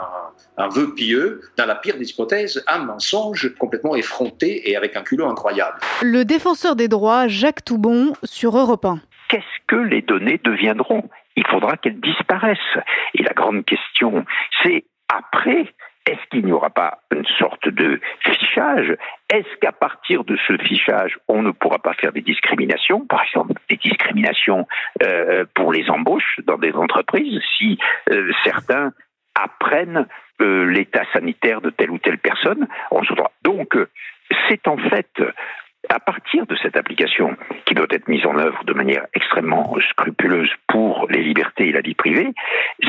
un 0.58 0.68
vœu 0.70 0.94
pieux, 0.94 1.42
dans 1.58 1.66
la 1.66 1.76
pire 1.76 1.98
des 1.98 2.10
hypothèses 2.10 2.64
un 2.68 2.80
mensonge 2.80 3.54
complètement 3.58 3.96
effronté 3.96 4.70
et 4.70 4.76
avec 4.76 4.96
un 4.96 5.02
culot 5.02 5.28
incroyable. 5.28 5.80
Le 6.02 6.24
défenseur 6.24 6.76
des 6.76 6.88
droits, 6.88 7.28
Jacques 7.28 7.66
Toubon, 7.66 8.14
sur 8.24 8.58
Europe 8.58 8.86
1. 8.86 9.00
Qu'est-ce 9.30 9.66
que 9.68 9.76
les 9.76 10.02
données 10.02 10.40
deviendront? 10.44 11.10
Il 11.36 11.48
faudra 11.48 11.78
qu'elles 11.78 12.00
disparaissent. 12.02 12.58
Et 13.14 13.24
la 13.24 13.34
grande 13.34 13.64
question, 13.66 14.26
c'est 14.62 14.84
après, 15.08 15.74
est-ce 16.06 16.20
qu'il 16.30 16.46
n'y 16.46 16.52
aura 16.52 16.70
pas 16.70 17.00
une 17.12 17.26
sorte 17.26 17.68
de 17.68 18.00
fichage? 18.26 18.96
Est-ce 19.32 19.56
qu'à 19.62 19.72
partir 19.72 20.24
de 20.24 20.36
ce 20.48 20.58
fichage, 20.58 21.18
on 21.28 21.42
ne 21.42 21.52
pourra 21.52 21.80
pas 21.80 21.94
faire 21.94 22.12
des 22.12 22.22
discriminations, 22.22 23.06
par 23.06 23.24
exemple 23.24 23.54
des 23.70 23.78
discriminations 23.78 24.68
euh, 25.04 25.46
pour 25.54 25.72
les 25.72 25.90
embauches 25.90 26.40
dans 26.46 26.58
des 26.58 26.74
entreprises, 26.74 27.42
si 27.58 27.78
euh, 28.10 28.32
certains 28.44 28.94
apprennent 29.36 30.08
euh, 30.42 30.66
l'état 30.66 31.04
sanitaire 31.14 31.62
de 31.62 31.70
telle 31.70 31.92
ou 31.92 32.00
telle 32.00 32.18
personne 32.18 32.68
Donc, 33.44 33.78
c'est 34.50 34.68
en 34.68 34.78
fait 34.78 35.22
à 35.90 36.00
partir 36.00 36.46
de 36.46 36.56
cette 36.62 36.78
application 36.78 37.36
qui 37.66 37.74
doit 37.74 37.88
être 37.90 38.08
mise 38.08 38.26
en 38.26 38.38
œuvre 38.38 38.64
de 38.66 38.74
manière 38.74 39.06
extrêmement 39.14 39.76
scrupuleuse 39.92 40.52
pour 40.68 41.08
les 41.10 41.24
libertés 41.24 41.70
et 41.70 41.72
la 41.72 41.82
vie 41.82 41.96
privée, 41.96 42.30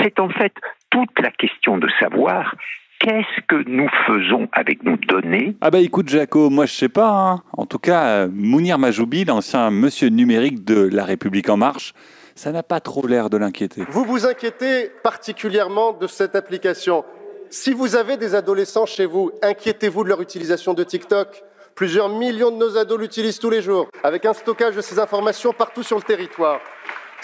c'est 0.00 0.20
en 0.20 0.28
fait 0.28 0.52
toute 0.90 1.18
la 1.18 1.30
question 1.30 1.78
de 1.78 1.88
savoir 1.98 2.54
qu'est-ce 3.02 3.40
que 3.48 3.68
nous 3.68 3.88
faisons 4.06 4.48
avec 4.52 4.82
nos 4.84 4.96
données? 4.96 5.56
Ah 5.60 5.70
bah 5.70 5.80
écoute 5.80 6.08
Jaco, 6.08 6.50
moi 6.50 6.66
je 6.66 6.72
sais 6.72 6.88
pas. 6.88 7.10
Hein. 7.10 7.42
En 7.56 7.66
tout 7.66 7.78
cas, 7.78 8.04
euh, 8.04 8.28
Mounir 8.32 8.78
Majoubi, 8.78 9.24
l'ancien 9.24 9.70
monsieur 9.70 10.08
numérique 10.08 10.64
de 10.64 10.88
La 10.92 11.04
République 11.04 11.48
en 11.48 11.56
marche, 11.56 11.92
ça 12.34 12.52
n'a 12.52 12.62
pas 12.62 12.80
trop 12.80 13.06
l'air 13.06 13.28
de 13.28 13.36
l'inquiéter. 13.36 13.82
Vous 13.88 14.04
vous 14.04 14.26
inquiétez 14.26 14.90
particulièrement 15.02 15.92
de 15.92 16.06
cette 16.06 16.36
application. 16.36 17.04
Si 17.50 17.72
vous 17.72 17.96
avez 17.96 18.16
des 18.16 18.34
adolescents 18.34 18.86
chez 18.86 19.04
vous, 19.04 19.32
inquiétez-vous 19.42 20.04
de 20.04 20.08
leur 20.08 20.22
utilisation 20.22 20.72
de 20.72 20.84
TikTok? 20.84 21.42
Plusieurs 21.74 22.08
millions 22.08 22.50
de 22.50 22.56
nos 22.56 22.76
ados 22.76 22.98
l'utilisent 22.98 23.38
tous 23.38 23.50
les 23.50 23.62
jours, 23.62 23.88
avec 24.04 24.24
un 24.26 24.32
stockage 24.32 24.76
de 24.76 24.80
ces 24.80 24.98
informations 24.98 25.52
partout 25.52 25.82
sur 25.82 25.96
le 25.96 26.02
territoire. 26.02 26.60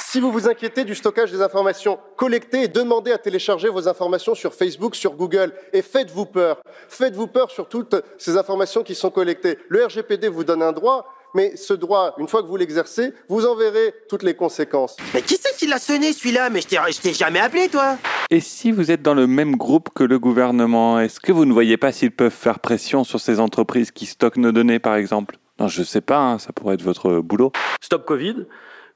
Si 0.00 0.20
vous 0.20 0.30
vous 0.30 0.48
inquiétez 0.48 0.84
du 0.84 0.94
stockage 0.94 1.32
des 1.32 1.42
informations 1.42 1.98
collectées, 2.16 2.68
demandez 2.68 3.12
à 3.12 3.18
télécharger 3.18 3.68
vos 3.68 3.88
informations 3.88 4.34
sur 4.34 4.54
Facebook, 4.54 4.94
sur 4.94 5.14
Google, 5.14 5.52
et 5.72 5.82
faites-vous 5.82 6.26
peur. 6.26 6.60
Faites-vous 6.88 7.26
peur 7.26 7.50
sur 7.50 7.68
toutes 7.68 7.96
ces 8.16 8.36
informations 8.36 8.82
qui 8.82 8.94
sont 8.94 9.10
collectées. 9.10 9.58
Le 9.68 9.84
RGPD 9.84 10.28
vous 10.28 10.44
donne 10.44 10.62
un 10.62 10.72
droit, 10.72 11.12
mais 11.34 11.56
ce 11.56 11.74
droit, 11.74 12.14
une 12.18 12.28
fois 12.28 12.42
que 12.42 12.46
vous 12.46 12.56
l'exercez, 12.56 13.12
vous 13.28 13.44
en 13.44 13.54
verrez 13.54 13.92
toutes 14.08 14.22
les 14.22 14.34
conséquences. 14.34 14.96
Mais 15.12 15.20
qui 15.20 15.36
c'est 15.36 15.56
qui 15.56 15.66
l'a 15.66 15.78
sonné 15.78 16.12
celui-là? 16.12 16.48
Mais 16.48 16.60
je 16.60 17.00
t'ai 17.00 17.12
jamais 17.12 17.40
appelé, 17.40 17.68
toi 17.68 17.98
Et 18.30 18.40
si 18.40 18.70
vous 18.70 18.90
êtes 18.90 19.02
dans 19.02 19.14
le 19.14 19.26
même 19.26 19.56
groupe 19.56 19.90
que 19.94 20.04
le 20.04 20.18
gouvernement, 20.18 21.00
est-ce 21.00 21.20
que 21.20 21.32
vous 21.32 21.44
ne 21.44 21.52
voyez 21.52 21.76
pas 21.76 21.92
s'ils 21.92 22.12
peuvent 22.12 22.32
faire 22.32 22.60
pression 22.60 23.04
sur 23.04 23.20
ces 23.20 23.40
entreprises 23.40 23.90
qui 23.90 24.06
stockent 24.06 24.38
nos 24.38 24.52
données, 24.52 24.78
par 24.78 24.94
exemple? 24.94 25.38
Non, 25.58 25.66
je 25.66 25.82
sais 25.82 26.00
pas, 26.00 26.18
hein, 26.18 26.38
ça 26.38 26.52
pourrait 26.52 26.74
être 26.74 26.82
votre 26.82 27.20
boulot. 27.20 27.50
Stop 27.82 28.06
Covid 28.06 28.46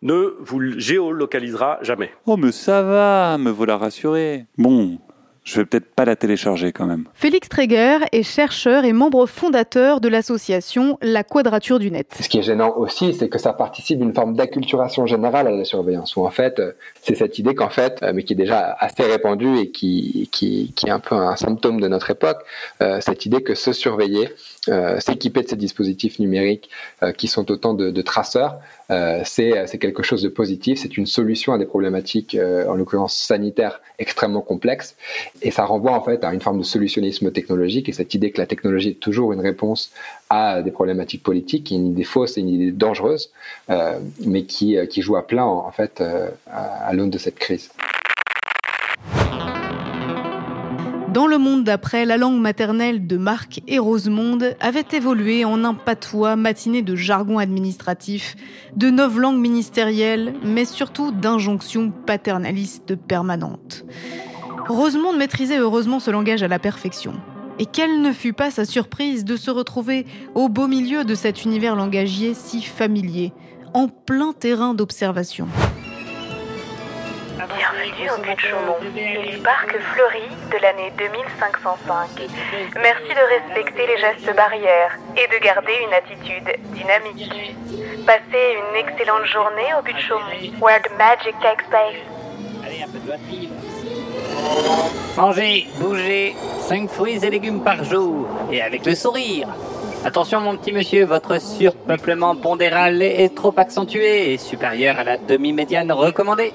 ne 0.03 0.35
vous 0.41 0.79
géolocalisera 0.79 1.79
jamais. 1.83 2.11
Oh, 2.27 2.37
mais 2.37 2.53
ça 2.53 2.83
va, 2.83 3.39
me 3.39 3.51
voilà 3.51 3.77
rassuré. 3.77 4.47
Bon, 4.59 4.99
je 5.45 5.57
vais 5.57 5.67
peut-être 5.67 5.93
pas 5.95 6.05
la 6.05 6.15
télécharger 6.15 6.71
quand 6.71 6.87
même. 6.87 7.07
Félix 7.15 7.49
Tréger 7.49 7.99
est 8.13 8.23
chercheur 8.23 8.85
et 8.85 8.93
membre 8.93 9.27
fondateur 9.27 10.01
de 10.01 10.09
l'association 10.09 10.99
La 11.03 11.25
Quadrature 11.25 11.81
du 11.81 11.91
Net. 11.91 12.15
Ce 12.21 12.29
qui 12.29 12.39
est 12.39 12.43
gênant 12.43 12.77
aussi, 12.77 13.13
c'est 13.13 13.29
que 13.29 13.39
ça 13.39 13.53
participe 13.53 13.99
d'une 13.99 14.15
forme 14.15 14.37
d'acculturation 14.37 15.07
générale 15.07 15.49
à 15.49 15.51
la 15.51 15.65
surveillance, 15.65 16.15
où 16.15 16.25
en 16.25 16.31
fait, 16.31 16.61
euh, 16.61 16.73
c'est 17.03 17.17
cette 17.17 17.41
idée 17.41 17.57
qu'en 17.57 17.71
fait, 17.71 17.99
euh, 18.03 18.13
mais 18.15 18.23
qui 18.23 18.35
est 18.35 18.37
déjà 18.37 18.77
assez 18.79 19.03
répandue 19.03 19.59
et 19.59 19.71
qui, 19.71 20.29
qui, 20.31 20.73
qui 20.77 20.87
est 20.87 20.91
un 20.93 21.01
peu 21.01 21.17
un 21.17 21.35
symptôme 21.35 21.81
de 21.81 21.89
notre 21.89 22.11
époque, 22.11 22.39
euh, 22.81 23.01
cette 23.01 23.27
idée 23.27 23.43
que 23.43 23.57
se 23.57 23.73
surveiller, 23.73 24.29
s'équiper 25.01 25.43
de 25.43 25.49
ces 25.49 25.57
dispositifs 25.57 26.21
numériques 26.21 26.71
qui 27.19 27.27
sont 27.27 27.51
autant 27.51 27.75
de, 27.75 27.91
de 27.91 28.01
traceurs, 28.03 28.61
c'est 29.25 29.79
quelque 29.79 30.03
chose 30.03 30.23
de 30.23 30.29
positif, 30.29 30.79
c'est 30.81 30.97
une 30.97 31.07
solution 31.07 31.53
à 31.53 31.59
des 31.59 31.67
problématiques, 31.67 32.37
en 32.69 32.75
l'occurrence 32.75 33.17
sanitaires, 33.17 33.81
extrêmement 33.99 34.43
complexes. 34.43 34.97
Et 35.43 35.51
ça 35.51 35.65
renvoie 35.65 35.93
en 35.93 36.03
fait 36.03 36.25
à 36.25 36.33
une 36.33 36.41
forme 36.41 36.59
de 36.59 36.65
solutionnisme 36.65 37.31
technologique 37.31 37.89
et 37.89 37.93
cette 37.93 38.15
idée 38.15 38.31
que 38.31 38.41
la 38.41 38.47
technologie 38.47 38.91
est 38.91 39.01
toujours 39.01 39.33
une 39.33 39.41
réponse 39.41 39.93
à 40.31 40.63
des 40.63 40.71
problématiques 40.71 41.23
politiques, 41.23 41.71
une 41.71 41.89
idée 41.89 42.05
fausse 42.05 42.39
et 42.39 42.41
une 42.41 42.49
idée 42.49 42.73
dangereuse, 42.73 43.31
euh, 43.71 43.99
mais 44.25 44.45
qui, 44.45 44.77
euh, 44.77 44.87
qui 44.87 45.03
joue 45.03 45.17
à 45.17 45.27
plein 45.27 45.45
en 45.45 45.71
fait 45.71 46.01
euh, 46.01 46.29
à 46.47 46.93
l'aune 46.95 47.11
de 47.11 47.19
cette 47.19 47.39
crise. 47.39 47.71
Dans 51.13 51.27
le 51.27 51.37
monde 51.37 51.65
d'après, 51.65 52.07
la 52.07 52.17
langue 52.17 52.41
maternelle 52.41 53.07
de 53.07 53.19
Marc 53.19 53.61
et 53.69 53.79
Rosemonde 53.79 54.57
avait 54.61 54.87
évolué 54.93 55.45
en 55.45 55.63
un 55.63 55.75
patois 55.75 56.37
matiné 56.37 56.81
de 56.81 56.97
jargon 56.97 57.37
administratif, 57.37 58.35
de 58.77 58.89
neuf 58.89 59.19
langues 59.19 59.39
ministérielles, 59.39 60.33
mais 60.43 60.65
surtout 60.65 61.13
d'injonctions 61.13 61.93
paternalistes 62.07 62.97
permanentes. 62.97 63.85
Rosemonde 64.71 65.19
maîtrisait 65.19 65.59
heureusement 65.59 66.01
ce 66.01 66.11
langage 66.11 66.43
à 66.43 66.49
la 66.49 66.59
perfection. 66.59 67.13
Et 67.59 67.67
quelle 67.67 68.01
ne 68.01 68.13
fut 68.13 68.33
pas 68.33 68.51
sa 68.51 68.65
surprise 68.65 69.27
de 69.27 69.37
se 69.37 69.51
retrouver 69.51 70.07
au 70.35 70.49
beau 70.49 70.67
milieu 70.67 71.05
de 71.05 71.15
cet 71.15 71.45
univers 71.45 71.77
langagier 71.77 72.33
si 72.33 72.63
familier, 72.63 73.35
en 73.75 73.89
plein 73.89 74.33
terrain 74.33 74.73
d'observation. 74.73 75.47
Bienvenue 77.49 78.09
au 78.09 78.23
but 78.23 78.37
de 78.37 78.41
Chaumont, 78.41 79.43
parc 79.43 79.77
fleuri 79.95 80.29
de 80.53 80.59
l'année 80.63 80.93
2505. 80.97 82.31
Merci 82.81 83.09
de 83.09 83.55
respecter 83.59 83.87
les 83.89 83.99
gestes 83.99 84.37
barrières 84.37 84.97
et 85.17 85.27
de 85.27 85.43
garder 85.43 85.73
une 85.85 85.93
attitude 85.93 86.55
dynamique. 86.73 87.57
Passez 88.07 88.59
une 88.59 88.77
excellente 88.77 89.27
journée 89.27 89.75
au 89.77 89.83
but 89.83 89.97
de 89.97 90.01
Chaumont, 90.01 90.61
where 90.61 90.81
the 90.83 90.93
magic 90.97 91.35
takes 91.43 91.67
place. 91.69 91.97
Allez, 92.65 92.85
un 92.85 92.89
peu 92.89 93.01
de. 93.01 93.13
Mangez, 95.17 95.67
bougez, 95.81 96.37
5 96.61 96.89
fruits 96.89 97.25
et 97.25 97.31
légumes 97.31 97.65
par 97.65 97.83
jour, 97.83 98.29
et 98.53 98.63
avec 98.63 98.87
le 98.87 98.95
sourire. 98.95 99.49
Attention 100.05 100.41
mon 100.41 100.57
petit 100.57 100.73
monsieur, 100.73 101.05
votre 101.05 101.41
surpeuplement 101.41 102.37
pondéral 102.37 103.03
est 103.03 103.35
trop 103.35 103.55
accentué 103.57 104.33
et 104.33 104.39
supérieur 104.39 104.99
à 104.99 105.05
la 105.05 105.17
demi-médiane 105.17 105.91
recommandée. 105.91 106.53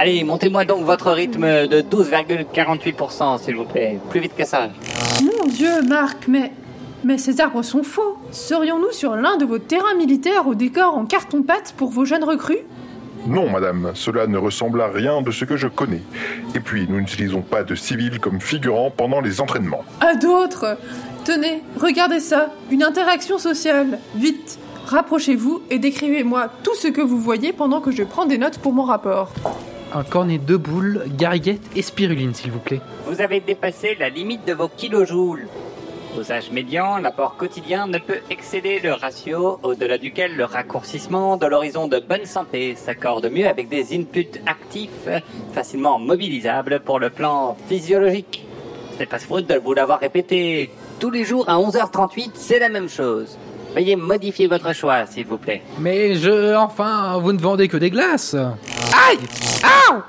Allez, 0.00 0.22
montez-moi 0.22 0.64
donc 0.64 0.84
votre 0.84 1.10
rythme 1.10 1.66
de 1.66 1.80
12,48% 1.80 3.42
s'il 3.42 3.56
vous 3.56 3.64
plaît. 3.64 3.98
Plus 4.10 4.20
vite 4.20 4.36
que 4.36 4.46
ça. 4.46 4.68
Mon 5.24 5.48
Dieu, 5.48 5.82
Marc, 5.82 6.28
mais. 6.28 6.52
Mais 7.02 7.18
ces 7.18 7.40
arbres 7.40 7.62
sont 7.62 7.82
faux. 7.82 8.16
Serions-nous 8.30 8.92
sur 8.92 9.16
l'un 9.16 9.36
de 9.38 9.44
vos 9.44 9.58
terrains 9.58 9.96
militaires 9.96 10.46
au 10.46 10.54
décor 10.54 10.96
en 10.96 11.04
carton-pâte 11.04 11.74
pour 11.76 11.90
vos 11.90 12.04
jeunes 12.04 12.22
recrues? 12.22 12.64
Non, 13.26 13.50
madame, 13.50 13.90
cela 13.94 14.28
ne 14.28 14.38
ressemble 14.38 14.80
à 14.82 14.86
rien 14.86 15.20
de 15.20 15.32
ce 15.32 15.44
que 15.44 15.56
je 15.56 15.66
connais. 15.66 16.02
Et 16.54 16.60
puis, 16.60 16.86
nous 16.88 17.00
n'utilisons 17.00 17.42
pas 17.42 17.64
de 17.64 17.74
civils 17.74 18.20
comme 18.20 18.40
figurants 18.40 18.92
pendant 18.96 19.20
les 19.20 19.40
entraînements. 19.40 19.84
À 20.00 20.14
d'autres 20.14 20.76
Tenez, 21.24 21.62
regardez 21.76 22.20
ça, 22.20 22.52
une 22.70 22.84
interaction 22.84 23.38
sociale. 23.38 23.98
Vite, 24.14 24.60
rapprochez-vous 24.86 25.62
et 25.70 25.80
décrivez-moi 25.80 26.50
tout 26.62 26.74
ce 26.76 26.86
que 26.86 27.00
vous 27.00 27.18
voyez 27.18 27.52
pendant 27.52 27.80
que 27.80 27.90
je 27.90 28.04
prends 28.04 28.26
des 28.26 28.38
notes 28.38 28.58
pour 28.58 28.72
mon 28.72 28.84
rapport. 28.84 29.32
Un 29.94 30.04
cornet 30.04 30.38
de 30.38 30.56
boules, 30.56 31.04
gariguette 31.16 31.62
et 31.74 31.82
spiruline, 31.82 32.34
s'il 32.34 32.50
vous 32.50 32.58
plaît. 32.58 32.80
Vous 33.06 33.22
avez 33.22 33.40
dépassé 33.40 33.96
la 33.98 34.10
limite 34.10 34.46
de 34.46 34.52
vos 34.52 34.68
kilojoules. 34.68 35.46
Aux 36.18 36.32
âges 36.32 36.50
médians, 36.50 36.98
l'apport 36.98 37.36
quotidien 37.36 37.86
ne 37.86 37.98
peut 37.98 38.20
excéder 38.28 38.80
le 38.80 38.92
ratio 38.92 39.58
au-delà 39.62 39.98
duquel 39.98 40.36
le 40.36 40.44
raccourcissement 40.44 41.36
de 41.36 41.46
l'horizon 41.46 41.86
de 41.86 42.00
bonne 42.00 42.24
santé 42.26 42.74
s'accorde 42.76 43.30
mieux 43.30 43.46
avec 43.46 43.68
des 43.68 43.96
inputs 43.96 44.40
actifs 44.46 45.08
facilement 45.52 45.98
mobilisables 45.98 46.80
pour 46.80 46.98
le 46.98 47.10
plan 47.10 47.56
physiologique. 47.68 48.44
C'est 48.98 49.06
pas 49.06 49.18
faute 49.18 49.46
de 49.46 49.54
vous 49.54 49.74
l'avoir 49.74 50.00
répété. 50.00 50.70
Tous 50.98 51.10
les 51.10 51.24
jours 51.24 51.48
à 51.48 51.56
11h38, 51.56 52.30
c'est 52.34 52.58
la 52.58 52.68
même 52.68 52.88
chose. 52.88 53.38
Veuillez 53.74 53.96
modifier 53.96 54.48
votre 54.48 54.74
choix, 54.74 55.06
s'il 55.06 55.26
vous 55.26 55.38
plaît. 55.38 55.62
Mais 55.78 56.14
je. 56.16 56.56
Enfin, 56.56 57.18
vous 57.18 57.32
ne 57.32 57.38
vendez 57.38 57.68
que 57.68 57.76
des 57.76 57.90
glaces. 57.90 58.34
Aïe 58.92 59.18
Aouh 59.62 60.02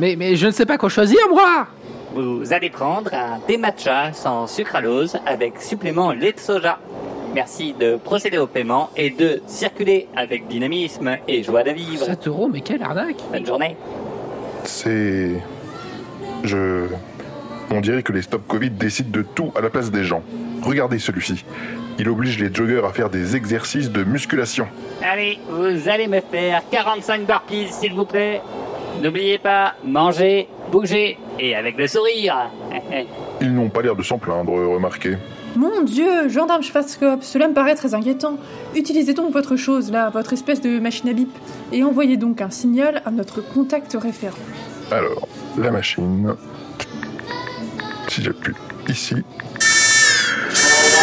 mais, 0.00 0.16
mais 0.16 0.36
je 0.36 0.46
ne 0.46 0.50
sais 0.50 0.66
pas 0.66 0.78
quoi 0.78 0.88
choisir, 0.88 1.20
moi 1.30 1.66
Vous 2.14 2.52
allez 2.52 2.70
prendre 2.70 3.12
un 3.14 3.38
thé 3.46 3.56
matcha 3.56 4.12
sans 4.12 4.46
sucralose 4.46 5.16
avec 5.26 5.60
supplément 5.60 6.12
lait 6.12 6.32
de 6.32 6.40
soja. 6.40 6.78
Merci 7.34 7.74
de 7.78 7.96
procéder 7.96 8.38
au 8.38 8.46
paiement 8.46 8.90
et 8.96 9.10
de 9.10 9.40
circuler 9.46 10.08
avec 10.16 10.48
dynamisme 10.48 11.16
et 11.28 11.42
joie 11.42 11.62
de 11.62 11.70
vivre. 11.70 12.04
7 12.04 12.26
euros, 12.26 12.48
mais 12.52 12.60
quelle 12.60 12.82
arnaque 12.82 13.16
Bonne 13.30 13.46
journée. 13.46 13.76
C'est. 14.64 15.40
Je. 16.42 16.86
On 17.70 17.80
dirait 17.80 18.02
que 18.02 18.12
les 18.12 18.22
stop 18.22 18.42
Covid 18.46 18.70
décident 18.70 19.10
de 19.10 19.22
tout 19.22 19.52
à 19.56 19.60
la 19.60 19.70
place 19.70 19.90
des 19.90 20.04
gens. 20.04 20.22
Regardez 20.62 20.98
celui-ci. 20.98 21.44
Il 21.98 22.08
oblige 22.08 22.38
les 22.38 22.52
joggers 22.52 22.82
à 22.84 22.92
faire 22.92 23.10
des 23.10 23.36
exercices 23.36 23.90
de 23.90 24.04
musculation. 24.04 24.66
Allez, 25.02 25.38
vous 25.48 25.88
allez 25.88 26.08
me 26.08 26.20
faire 26.20 26.62
45 26.70 27.26
burpees, 27.26 27.68
s'il 27.70 27.94
vous 27.94 28.04
plaît. 28.04 28.40
N'oubliez 29.02 29.38
pas, 29.38 29.74
manger, 29.84 30.48
bouger 30.70 31.18
et 31.38 31.54
avec 31.54 31.76
le 31.76 31.86
sourire. 31.86 32.50
Ils 33.40 33.52
n'ont 33.52 33.68
pas 33.68 33.82
l'air 33.82 33.96
de 33.96 34.02
s'en 34.02 34.18
plaindre, 34.18 34.52
remarquez. 34.52 35.16
Mon 35.56 35.82
Dieu, 35.82 36.28
gendarme 36.28 36.62
Schwarzkopf, 36.62 37.24
cela 37.24 37.48
me 37.48 37.52
paraît 37.52 37.74
très 37.74 37.94
inquiétant. 37.94 38.38
Utilisez 38.74 39.12
donc 39.12 39.32
votre 39.32 39.56
chose 39.56 39.90
là, 39.90 40.08
votre 40.08 40.32
espèce 40.32 40.60
de 40.60 40.78
machine 40.78 41.08
à 41.10 41.12
bip, 41.12 41.30
et 41.72 41.84
envoyez 41.84 42.16
donc 42.16 42.40
un 42.40 42.50
signal 42.50 43.02
à 43.04 43.10
notre 43.10 43.42
contact 43.42 43.96
référent. 44.00 44.36
Alors, 44.90 45.28
la 45.58 45.70
machine. 45.70 46.34
Si 48.08 48.22
j'appuie 48.22 48.54
ici. 48.88 49.16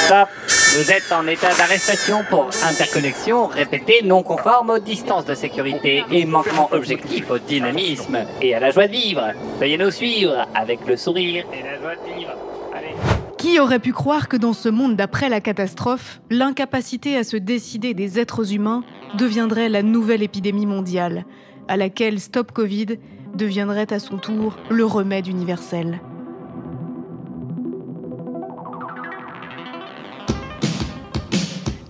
Stop 0.05 0.29
Vous 0.77 0.91
êtes 0.91 1.11
en 1.11 1.25
état 1.25 1.49
d'arrestation 1.57 2.23
pour 2.29 2.45
interconnexion 2.63 3.47
répétée 3.47 4.01
non 4.03 4.21
conforme 4.21 4.69
aux 4.69 4.77
distances 4.77 5.25
de 5.25 5.33
sécurité 5.33 6.03
et 6.11 6.25
manquement 6.25 6.69
objectif 6.71 7.31
au 7.31 7.39
dynamisme 7.39 8.19
et 8.39 8.53
à 8.53 8.59
la 8.59 8.69
joie 8.69 8.85
de 8.85 8.91
vivre. 8.91 9.31
Veuillez 9.59 9.79
nous 9.79 9.89
suivre 9.89 10.45
avec 10.53 10.85
le 10.85 10.95
sourire 10.95 11.43
et 11.51 11.63
la 11.63 11.79
joie 11.79 11.95
de 11.95 12.13
vivre. 12.13 12.33
Allez. 12.71 12.93
Qui 13.39 13.59
aurait 13.59 13.79
pu 13.79 13.93
croire 13.93 14.27
que 14.27 14.37
dans 14.37 14.53
ce 14.53 14.69
monde 14.69 14.95
d'après 14.95 15.27
la 15.27 15.41
catastrophe, 15.41 16.21
l'incapacité 16.29 17.17
à 17.17 17.23
se 17.23 17.37
décider 17.37 17.95
des 17.95 18.19
êtres 18.19 18.53
humains 18.53 18.83
deviendrait 19.17 19.69
la 19.69 19.81
nouvelle 19.81 20.21
épidémie 20.21 20.67
mondiale, 20.67 21.25
à 21.67 21.77
laquelle 21.77 22.19
Stop 22.19 22.51
Covid 22.51 22.99
deviendrait 23.33 23.91
à 23.91 23.97
son 23.97 24.19
tour 24.19 24.55
le 24.69 24.85
remède 24.85 25.25
universel? 25.25 25.99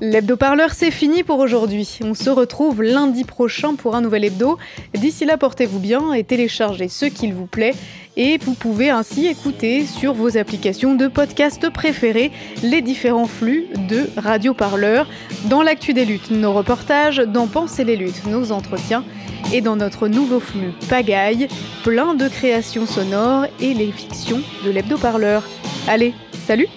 L'hebdo-parleur, 0.02 0.72
c'est 0.72 0.92
fini 0.92 1.24
pour 1.24 1.40
aujourd'hui. 1.40 2.00
On 2.02 2.14
se 2.14 2.30
retrouve 2.30 2.82
lundi 2.82 3.26
prochain 3.26 3.76
pour 3.76 3.96
un 3.96 4.02
nouvel 4.02 4.24
hebdo. 4.24 4.58
D'ici 4.94 5.26
là, 5.26 5.38
portez-vous 5.38 5.80
bien 5.80 6.14
et 6.14 6.24
téléchargez 6.24 6.88
ce 6.88 7.06
qu'il 7.06 7.34
vous 7.34 7.48
plaît. 7.48 7.76
Et 8.16 8.38
vous 8.38 8.54
pouvez 8.54 8.90
ainsi 8.90 9.28
écouter 9.28 9.86
sur 9.86 10.14
vos 10.14 10.38
applications 10.38 10.96
de 10.96 11.08
podcast 11.08 11.70
préférées 11.70 12.32
les 12.64 12.82
différents 12.82 13.28
flux 13.28 13.66
de 13.90 14.10
Radio 14.16 14.54
Parleur. 14.54 15.06
Dans 15.50 15.64
l'actu 15.64 15.94
des 15.94 16.06
luttes, 16.06 16.32
nos 16.32 16.54
reportages, 16.54 17.18
dans 17.18 17.48
Penser 17.48 17.84
les 17.84 17.98
luttes, 17.98 18.26
nos 18.26 18.54
entretiens. 18.54 19.04
Et 19.52 19.60
dans 19.60 19.76
notre 19.76 20.08
nouveau 20.08 20.40
flux 20.40 20.72
Pagaille, 20.90 21.50
plein 21.84 22.14
de 22.14 22.30
créations 22.30 22.86
sonores 22.86 23.48
et 23.60 23.74
les 23.74 23.92
fictions 23.92 24.42
de 24.64 24.70
l'hebdo-parleur. 24.70 25.44
Allez, 25.88 26.14
salut 26.46 26.68